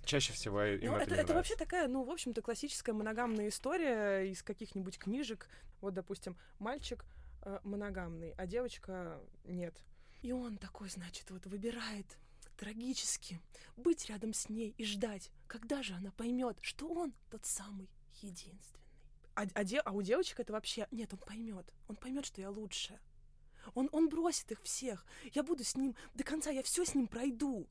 Чаще 0.07 0.33
всего 0.33 0.63
им 0.63 0.93
Ну, 0.93 0.97
это, 0.97 1.13
это, 1.13 1.23
это 1.23 1.35
вообще 1.35 1.57
такая, 1.57 1.89
ну, 1.89 2.05
в 2.05 2.11
общем-то, 2.11 2.41
классическая 2.41 2.93
моногамная 2.93 3.49
история 3.49 4.31
из 4.31 4.43
каких-нибудь 4.43 4.99
книжек. 4.99 5.49
Вот, 5.81 5.95
допустим, 5.95 6.37
мальчик 6.61 7.05
э, 7.43 7.59
моногамный, 7.65 8.33
а 8.39 8.47
девочка 8.47 9.21
нет. 9.45 9.75
И 10.23 10.31
он 10.33 10.59
такой, 10.59 10.89
значит, 10.89 11.31
вот 11.31 11.47
выбирает 11.47 12.07
трагически 12.57 13.41
быть 13.77 14.09
рядом 14.09 14.33
с 14.33 14.49
ней 14.49 14.75
и 14.79 14.85
ждать, 14.85 15.31
когда 15.49 15.83
же 15.83 15.95
она 15.95 16.13
поймет, 16.13 16.57
что 16.63 16.89
он 16.89 17.13
тот 17.29 17.45
самый 17.45 17.91
единственный. 18.23 18.81
А, 19.35 19.45
а 19.55 19.65
де- 19.65 19.81
а 19.81 19.93
у 19.93 20.03
девочек 20.03 20.41
это 20.41 20.53
вообще... 20.53 20.87
Нет, 20.91 21.13
он 21.13 21.19
поймет. 21.19 21.71
Он 21.89 21.97
поймет, 21.97 22.25
что 22.25 22.41
я 22.41 22.49
лучше. 22.49 22.99
Он, 23.75 23.89
он 23.93 24.09
бросит 24.09 24.51
их 24.53 24.63
всех. 24.63 25.05
Я 25.35 25.43
буду 25.43 25.65
с 25.65 25.75
ним 25.77 25.95
до 26.15 26.25
конца, 26.25 26.51
я 26.51 26.63
все 26.63 26.85
с 26.85 26.95
ним 26.95 27.07
пройду. 27.07 27.69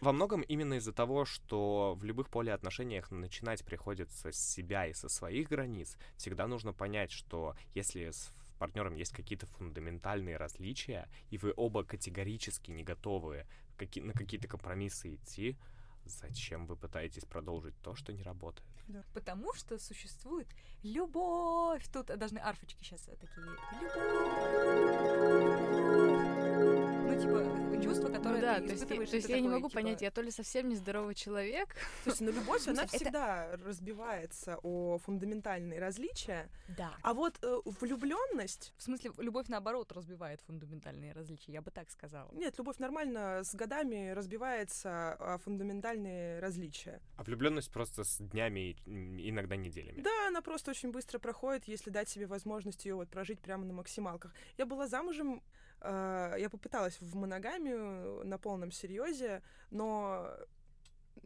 Во 0.00 0.12
многом 0.12 0.42
именно 0.42 0.74
из-за 0.74 0.92
того, 0.92 1.24
что 1.24 1.94
в 1.98 2.04
любых 2.04 2.28
полиотношениях 2.28 3.10
начинать 3.10 3.64
приходится 3.64 4.30
с 4.30 4.36
себя 4.36 4.86
и 4.86 4.92
со 4.92 5.08
своих 5.08 5.48
границ, 5.48 5.96
всегда 6.16 6.46
нужно 6.46 6.74
понять, 6.74 7.10
что 7.10 7.56
если 7.74 8.10
с 8.10 8.30
партнером 8.58 8.94
есть 8.94 9.12
какие-то 9.12 9.46
фундаментальные 9.46 10.36
различия, 10.36 11.08
и 11.30 11.38
вы 11.38 11.54
оба 11.56 11.82
категорически 11.84 12.70
не 12.70 12.82
готовы 12.82 13.46
на 13.78 14.12
какие-то 14.12 14.48
компромиссы 14.48 15.14
идти, 15.14 15.56
зачем 16.04 16.66
вы 16.66 16.76
пытаетесь 16.76 17.24
продолжить 17.24 17.74
то, 17.82 17.94
что 17.94 18.12
не 18.12 18.22
работает? 18.22 18.68
Потому 19.14 19.54
что 19.54 19.78
существует 19.78 20.48
любовь. 20.82 21.84
Тут 21.92 22.06
должны 22.06 22.38
арфочки 22.38 22.84
сейчас 22.84 23.02
такие. 23.02 23.46
Любовь. 25.56 26.45
Ну, 27.16 27.22
типа, 27.22 27.82
чувство, 27.82 28.08
которое 28.08 28.34
Ну 28.34 28.40
да, 28.42 28.54
ты 28.60 28.66
то 28.66 28.72
есть, 28.72 28.88
то 28.88 28.94
есть 28.94 29.14
это 29.14 29.32
я 29.32 29.40
не 29.40 29.48
могу 29.48 29.68
типа, 29.68 29.80
понять, 29.80 30.02
я 30.02 30.10
то 30.10 30.20
ли 30.20 30.30
совсем 30.30 30.68
нездоровый 30.68 31.14
человек. 31.14 31.74
Слушайте, 32.04 32.24
ну 32.24 32.32
любовь, 32.32 32.68
она 32.68 32.82
это- 32.84 32.94
всегда 32.94 33.56
разбивается 33.64 34.58
о 34.62 34.98
фундаментальные 34.98 35.80
различия. 35.80 36.50
Да. 36.76 36.94
А 37.02 37.14
вот 37.14 37.38
влюбленность, 37.80 38.74
В 38.76 38.82
смысле, 38.82 39.12
любовь, 39.16 39.48
наоборот, 39.48 39.92
разбивает 39.92 40.42
фундаментальные 40.42 41.12
различия, 41.12 41.52
я 41.52 41.62
бы 41.62 41.70
так 41.70 41.90
сказала. 41.90 42.30
нет, 42.34 42.58
любовь 42.58 42.76
нормально 42.78 43.40
с 43.44 43.54
годами 43.54 44.10
разбивается 44.10 45.14
о 45.14 45.38
фундаментальные 45.38 46.38
различия. 46.40 47.00
А 47.16 47.22
влюбленность 47.24 47.70
просто 47.70 48.04
с 48.04 48.18
днями 48.18 48.76
иногда 48.84 49.56
неделями. 49.56 50.02
Да, 50.02 50.28
она 50.28 50.42
просто 50.42 50.70
очень 50.70 50.90
быстро 50.90 51.18
проходит, 51.18 51.64
если 51.66 51.88
дать 51.88 52.10
себе 52.10 52.26
возможность 52.26 52.84
ее 52.84 52.94
вот 52.94 53.08
прожить 53.08 53.40
прямо 53.40 53.64
на 53.64 53.72
максималках. 53.72 54.34
Я 54.58 54.66
была 54.66 54.86
замужем, 54.86 55.36
э, 55.36 55.65
я 55.82 56.48
попыталась 56.50 57.00
в 57.00 57.14
моногамию 57.16 58.24
на 58.24 58.38
полном 58.38 58.72
серьезе, 58.72 59.42
но 59.70 60.28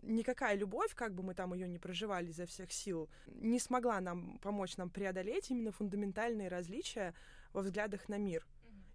никакая 0.02 0.56
любовь, 0.56 0.94
как 0.94 1.14
бы 1.14 1.22
мы 1.22 1.34
там 1.34 1.54
ее 1.54 1.68
не 1.68 1.78
проживали 1.78 2.28
изо 2.28 2.46
всех 2.46 2.72
сил, 2.72 3.08
не 3.26 3.58
смогла 3.58 4.00
нам 4.00 4.38
помочь 4.38 4.76
нам 4.76 4.90
преодолеть 4.90 5.50
именно 5.50 5.72
фундаментальные 5.72 6.48
различия 6.48 7.14
во 7.52 7.62
взглядах 7.62 8.08
на 8.08 8.18
мир. 8.18 8.46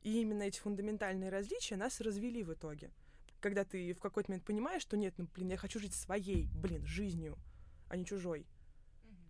И 0.03 0.21
именно 0.21 0.43
эти 0.43 0.59
фундаментальные 0.59 1.29
различия 1.29 1.77
нас 1.77 1.99
развели 1.99 2.43
в 2.43 2.53
итоге. 2.53 2.91
Когда 3.39 3.63
ты 3.63 3.93
в 3.93 3.99
какой-то 3.99 4.31
момент 4.31 4.45
понимаешь, 4.45 4.81
что 4.81 4.97
нет, 4.97 5.13
ну, 5.17 5.27
блин, 5.33 5.49
я 5.49 5.57
хочу 5.57 5.79
жить 5.79 5.93
своей, 5.93 6.47
блин, 6.53 6.85
жизнью, 6.85 7.37
а 7.89 7.97
не 7.97 8.05
чужой. 8.05 8.45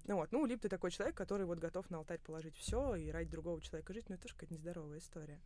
Ну 0.07 0.17
вот, 0.17 0.31
ну, 0.31 0.45
либо 0.45 0.61
ты 0.61 0.69
такой 0.69 0.91
человек, 0.91 1.15
который 1.17 1.45
вот 1.45 1.57
готов 1.57 1.89
на 1.89 1.97
алтарь 1.97 2.19
положить 2.19 2.55
все 2.55 2.95
и 2.95 3.09
ради 3.09 3.31
другого 3.31 3.59
человека 3.59 3.91
жить, 3.93 4.07
ну, 4.07 4.15
это 4.15 4.23
тоже 4.23 4.35
какая-то 4.35 4.53
нездоровая 4.53 4.99
история. 4.99 5.41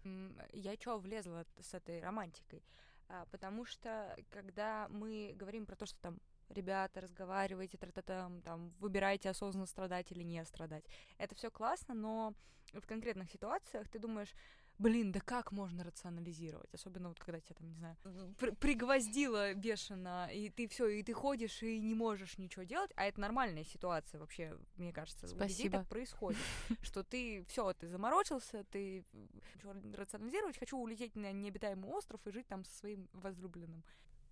Я 0.52 0.76
чё 0.76 0.98
влезла 1.00 1.46
с 1.62 1.74
этой 1.74 2.02
романтикой? 2.02 2.62
А, 3.08 3.26
потому 3.32 3.66
что, 3.66 4.16
когда 4.30 4.88
мы 4.90 5.34
говорим 5.36 5.66
про 5.66 5.76
то, 5.76 5.86
что 5.86 5.98
там 6.02 6.20
ребята, 6.50 7.02
разговаривайте, 7.02 7.78
тра-та-там, 7.78 8.42
там, 8.42 8.72
выбирайте 8.80 9.30
осознанно 9.30 9.66
страдать 9.66 10.12
или 10.12 10.24
не 10.24 10.44
страдать. 10.46 10.86
Это 11.18 11.36
все 11.36 11.50
классно, 11.50 11.94
но 11.94 12.34
в 12.74 12.86
конкретных 12.86 13.32
ситуациях 13.32 13.88
ты 13.90 14.00
думаешь, 14.00 14.34
блин, 14.80 15.12
да 15.12 15.20
как 15.20 15.52
можно 15.52 15.84
рационализировать? 15.84 16.74
Особенно 16.74 17.10
вот 17.10 17.20
когда 17.20 17.40
тебя 17.40 17.56
там, 17.56 17.68
не 17.68 17.76
знаю, 17.76 17.98
при- 18.38 18.52
пригвоздило 18.52 19.54
бешено, 19.54 20.30
и 20.32 20.50
ты 20.50 20.68
все, 20.68 20.88
и 20.88 21.04
ты 21.04 21.14
ходишь 21.14 21.62
и 21.62 21.80
не 21.80 21.94
можешь 21.94 22.38
ничего 22.38 22.64
делать, 22.64 22.92
а 22.96 23.06
это 23.06 23.20
нормальная 23.20 23.66
ситуация 23.66 24.20
вообще, 24.20 24.58
мне 24.76 24.94
кажется. 24.94 25.28
У 25.28 25.30
людей 25.30 25.50
Спасибо. 25.50 25.78
так 25.80 25.88
происходит, 25.88 26.40
что 26.82 27.04
ты 27.04 27.46
все, 27.50 27.74
ты 27.74 27.88
заморочился, 27.88 28.64
ты 28.72 29.06
хочу 29.54 29.74
рационализировать, 29.94 30.58
хочу 30.58 30.78
улететь 30.78 31.16
на 31.16 31.32
необитаемый 31.32 31.90
остров 31.90 32.26
и 32.26 32.32
жить 32.32 32.48
там 32.48 32.64
со 32.64 32.74
своим 32.74 33.10
возлюбленным. 33.14 33.84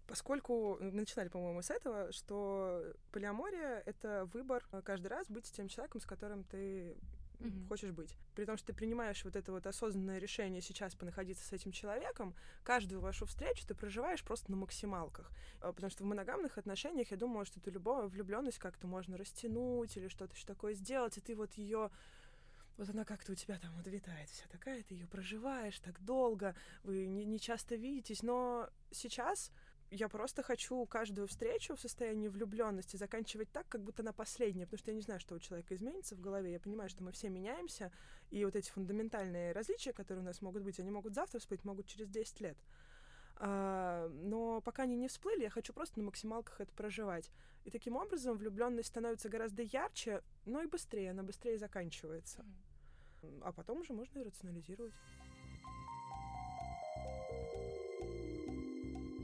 Поскольку 0.08 0.78
мы 0.80 0.91
начинали, 0.91 1.28
по-моему, 1.28 1.62
с 1.62 1.70
этого, 1.70 2.12
что 2.12 2.93
полиамория— 3.12 3.84
это 3.86 4.26
выбор 4.34 4.65
э, 4.72 4.82
каждый 4.82 5.08
раз 5.08 5.28
быть 5.30 5.46
с 5.46 5.52
тем 5.52 5.67
человеком, 5.67 6.00
с 6.00 6.06
которым 6.06 6.43
ты 6.46 6.96
Мгм. 7.39 7.67
хочешь 7.67 7.91
быть. 7.91 8.17
При 8.36 8.46
том, 8.46 8.58
что 8.58 8.67
ты 8.67 8.74
принимаешь 8.74 9.24
вот 9.24 9.36
это 9.36 9.52
вот 9.52 9.67
осознанное 9.67 10.17
решение 10.17 10.62
сейчас 10.62 10.96
понаходиться 10.96 11.46
с 11.46 11.52
этим 11.54 11.72
человеком, 11.72 12.34
каждую 12.63 13.00
вашу 13.02 13.26
встречу 13.26 13.67
ты 13.67 13.76
проживаешь 13.76 14.24
просто 14.24 14.50
на 14.50 14.58
максималках. 14.58 15.30
А, 15.62 15.72
Потому 15.72 15.91
что 15.91 16.04
в 16.04 16.08
моногамных 16.08 16.58
отношениях 16.58 17.12
я 17.12 17.17
думала, 17.17 17.46
что 17.46 17.60
ты 17.60 17.70
любого 17.70 18.08
влюбленность 18.08 18.58
как-то 18.58 18.88
можно 18.88 19.17
растянуть 19.17 19.98
или 19.98 20.08
что-то 20.08 20.34
еще 20.34 20.48
такое 20.48 20.74
сделать, 20.74 21.17
и 21.17 21.22
ты 21.22 21.36
вот 21.36 21.54
ее 21.54 21.91
вот 22.78 22.89
она 22.89 23.06
как-то 23.06 23.32
у 23.32 23.36
тебя 23.36 23.58
там 23.58 23.74
вот 23.76 23.88
витает 23.88 24.30
вся 24.30 24.46
такая, 24.50 24.84
ты 24.84 24.93
ее 24.93 25.08
проживаешь 25.08 25.80
так 25.80 26.00
долго, 26.00 26.56
вы 26.84 27.08
не, 27.08 27.26
не 27.26 27.39
часто 27.39 27.76
видитесь, 27.76 28.22
но 28.22 28.70
сейчас 28.91 29.52
я 29.89 30.10
просто 30.10 30.43
хочу 30.43 30.86
каждую 30.86 31.28
встречу 31.28 31.76
в 31.76 31.80
состоянии 31.80 32.28
влюбленности 32.28 32.97
заканчивать 32.97 33.52
так, 33.52 33.67
как 33.69 33.82
будто 33.82 34.02
она 34.02 34.12
последняя, 34.12 34.65
потому 34.65 34.80
что 34.80 34.91
я 34.91 34.95
не 34.95 35.02
знаю, 35.02 35.19
что 35.19 35.36
у 35.36 35.39
человека 35.39 35.76
изменится 35.76 36.15
в 36.15 36.19
голове. 36.19 36.52
Я 36.52 36.60
понимаю, 36.60 36.89
что 36.89 37.04
мы 37.04 37.12
все 37.12 37.30
меняемся, 37.30 37.91
и 38.30 38.43
вот 38.43 38.56
эти 38.56 38.69
фундаментальные 38.69 39.54
различия, 39.54 39.93
которые 39.93 40.23
у 40.23 40.26
нас 40.26 40.41
могут 40.41 40.63
быть, 40.63 40.80
они 40.80 40.91
могут 40.91 41.13
завтра 41.13 41.39
всплыть, 41.39 41.63
могут 41.63 41.88
через 41.88 42.10
10 42.10 42.41
лет. 42.41 42.58
А, 43.39 44.10
но 44.10 44.62
пока 44.62 44.84
они 44.84 44.97
не 44.97 45.08
всплыли, 45.08 45.43
я 45.43 45.50
хочу 45.50 45.71
просто 45.71 46.00
на 46.00 46.06
максималках 46.06 46.60
это 46.60 46.73
проживать. 46.73 47.32
И 47.65 47.69
таким 47.69 47.95
образом 47.95 48.36
влюбленность 48.36 48.89
становится 48.89 49.30
гораздо 49.30 49.62
ярче, 49.62 50.21
но 50.45 50.62
и 50.62 50.67
быстрее, 50.67 51.12
она 51.12 51.23
быстрее 51.23 51.58
заканчивается. 51.58 52.45
А 53.41 53.52
потом 53.52 53.82
уже 53.82 53.93
можно 53.93 54.19
и 54.19 54.23
рационализировать. 54.23 54.93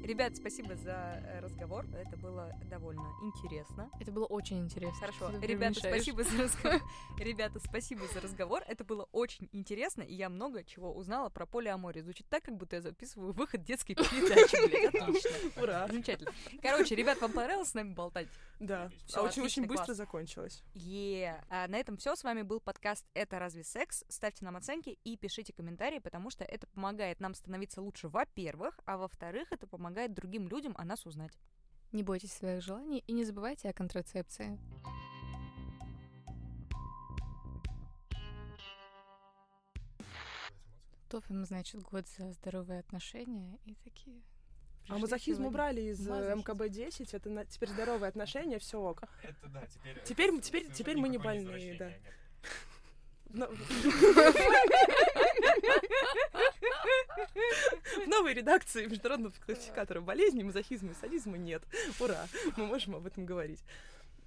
Ребят, 0.03 0.35
спасибо 0.35 0.75
за 0.75 1.23
э, 1.25 1.39
разговор. 1.39 1.85
Это 1.95 2.17
было 2.17 2.51
довольно 2.69 3.09
интересно. 3.21 3.89
Это 4.01 4.11
было 4.11 4.25
очень 4.25 4.59
интересно. 4.59 4.99
Хорошо. 4.99 5.31
Ребята, 5.41 5.79
спасибо 5.79 6.23
за 6.23 6.43
разговор. 6.43 6.81
Ребята, 7.17 7.59
спасибо 7.59 8.01
за 8.13 8.19
разговор. 8.19 8.63
Это 8.67 8.83
было 8.83 9.07
очень 9.13 9.47
интересно, 9.53 10.01
и 10.01 10.13
я 10.13 10.27
много 10.27 10.65
чего 10.65 10.93
узнала 10.93 11.29
про 11.29 11.45
полиаморию. 11.45 12.03
Звучит 12.03 12.27
так, 12.27 12.43
как 12.43 12.57
будто 12.57 12.75
я 12.75 12.81
записываю 12.81 13.31
выход 13.31 13.63
детской 13.63 13.93
передачи, 13.93 14.67
блядь. 14.67 14.95
Отлично. 15.07 15.61
Ура! 15.61 15.87
Замечательно. 15.87 16.31
Короче, 16.61 16.95
ребят, 16.95 17.21
вам 17.21 17.31
понравилось 17.31 17.69
с 17.69 17.73
нами 17.73 17.93
болтать? 17.93 18.27
Да, 18.59 18.89
Всё, 19.07 19.21
а 19.21 19.23
очень-очень 19.23 19.65
быстро 19.65 19.85
класс. 19.87 19.97
закончилось. 19.97 20.63
Е. 20.73 21.43
А 21.49 21.67
на 21.67 21.75
этом 21.75 21.97
все. 21.97 22.15
С 22.15 22.23
вами 22.23 22.43
был 22.43 22.59
подкаст 22.59 23.05
«Это 23.13 23.39
разве 23.39 23.63
секс?». 23.63 24.05
Ставьте 24.07 24.45
нам 24.45 24.55
оценки 24.55 24.97
и 25.03 25.17
пишите 25.17 25.51
комментарии, 25.53 25.99
потому 25.99 26.29
что 26.29 26.43
это 26.43 26.67
помогает 26.67 27.19
нам 27.19 27.33
становиться 27.33 27.81
лучше, 27.81 28.07
во-первых, 28.07 28.79
а 28.85 28.97
во-вторых, 28.97 29.51
это 29.51 29.67
помогает 29.67 30.13
другим 30.13 30.47
людям 30.47 30.75
о 30.77 30.85
нас 30.85 31.05
узнать. 31.05 31.37
Не 31.91 32.03
бойтесь 32.03 32.33
своих 32.33 32.63
желаний 32.63 33.03
и 33.05 33.11
не 33.11 33.25
забывайте 33.25 33.69
о 33.69 33.73
контрацепции. 33.73 34.57
Топим, 41.09 41.45
значит, 41.45 41.81
год 41.83 42.07
за 42.07 42.31
здоровые 42.31 42.79
отношения 42.79 43.59
и 43.65 43.75
такие. 43.75 44.23
А 44.89 44.97
мазохизм 44.97 45.37
сегодня. 45.41 45.47
убрали 45.49 45.81
из 45.81 46.05
э, 46.05 46.09
Мазохизм. 46.09 46.39
МКБ-10, 46.39 47.09
это 47.13 47.29
на- 47.29 47.45
теперь 47.45 47.69
здоровые 47.69 48.09
отношения, 48.09 48.59
все 48.59 48.79
ок. 48.79 49.03
Это 49.23 49.47
да, 49.47 49.65
теперь... 49.65 50.01
Теперь 50.03 50.31
мы- 50.31 50.41
теперь- 50.41 50.71
теперь 50.71 50.97
мы 50.97 51.09
не 51.09 51.17
больные, 51.17 51.75
да. 51.77 51.91
В 57.33 58.07
новой 58.07 58.33
редакции 58.33 58.85
международного 58.85 59.33
классификатора 59.45 60.01
болезней, 60.01 60.43
мазохизма 60.43 60.91
и 60.91 60.95
садизма 60.95 61.37
нет. 61.37 61.63
Ура, 61.99 62.27
мы 62.57 62.65
можем 62.65 62.95
об 62.95 63.05
этом 63.07 63.25
говорить. 63.25 63.63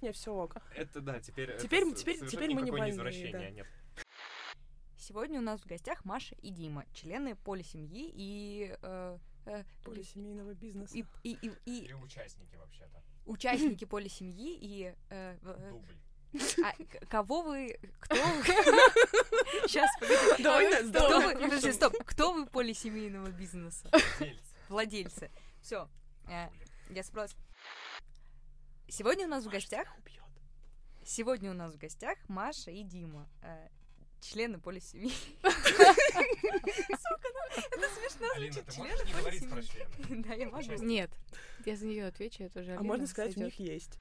Не, 0.01 0.11
все 0.11 0.31
ок. 0.33 0.55
Это 0.75 1.01
да, 1.01 1.19
теперь... 1.19 1.57
Теперь- 1.57 1.91
теперь- 1.93 2.25
теперь 2.27 2.53
мы 2.53 2.61
не 2.61 2.71
больные, 2.71 3.31
да. 3.31 3.49
нет. 3.49 3.67
Сегодня 4.97 5.39
у 5.39 5.43
нас 5.43 5.61
в 5.61 5.65
гостях 5.67 6.03
Маша 6.05 6.35
и 6.41 6.49
Дима, 6.49 6.85
члены 6.93 7.35
полисемьи 7.35 8.11
и... 8.13 8.75
э, 8.81 9.17
э, 9.47 9.63
Полисемейного 9.83 10.53
бизнеса. 10.53 10.97
и, 10.97 11.05
и, 11.23 11.37
и, 11.41 11.51
и 11.65 11.85
И 11.87 11.93
участники 11.93 12.55
вообще-то. 12.55 13.01
участники 13.25 13.85
полисемьи 13.85 14.57
и... 14.61 14.93
э, 15.09 15.37
э, 15.41 15.69
Дубль. 15.71 15.95
а, 16.63 16.73
кого 17.07 17.41
вы... 17.43 17.79
Кто 17.99 18.15
вы? 18.15 18.43
Сейчас, 19.67 19.89
погоди. 19.99 20.91
Кто 20.91 21.19
вы... 21.21 21.33
Подожди, 21.39 21.71
стоп. 21.71 21.93
Кто 22.05 22.33
вы 22.33 22.45
полисемейного 22.45 23.29
бизнеса? 23.29 23.89
Владельцы. 24.19 24.43
Владельцы. 24.69 25.31
Все. 25.61 25.89
Я 26.89 27.03
спрашиваю. 27.03 27.43
Сегодня 28.89 29.25
у 29.25 29.29
нас 29.29 29.45
в 29.45 29.49
гостях... 29.49 29.87
Сегодня 31.03 31.51
у 31.51 31.53
нас 31.53 31.73
в 31.73 31.77
гостях 31.77 32.17
Маша 32.27 32.69
и 32.71 32.83
Дима. 32.83 33.29
Члены 34.21 34.59
полисемьи. 34.59 35.11
Сука, 35.41 37.27
ну 37.33 37.39
это 37.71 37.89
смешно 37.95 38.27
звучит. 38.35 38.65
Члены 38.73 39.23
полисемьи. 39.23 39.63
члены? 39.63 40.23
Да, 40.23 40.33
я 40.33 40.49
могу. 40.49 40.83
Нет, 40.83 41.09
я 41.65 41.75
за 41.75 41.85
нее 41.85 42.07
отвечу, 42.07 42.43
это 42.43 42.61
уже 42.61 42.75
А 42.75 42.81
можно 42.83 43.07
сказать, 43.07 43.37
у 43.37 43.43
них 43.43 43.59
есть. 43.59 43.99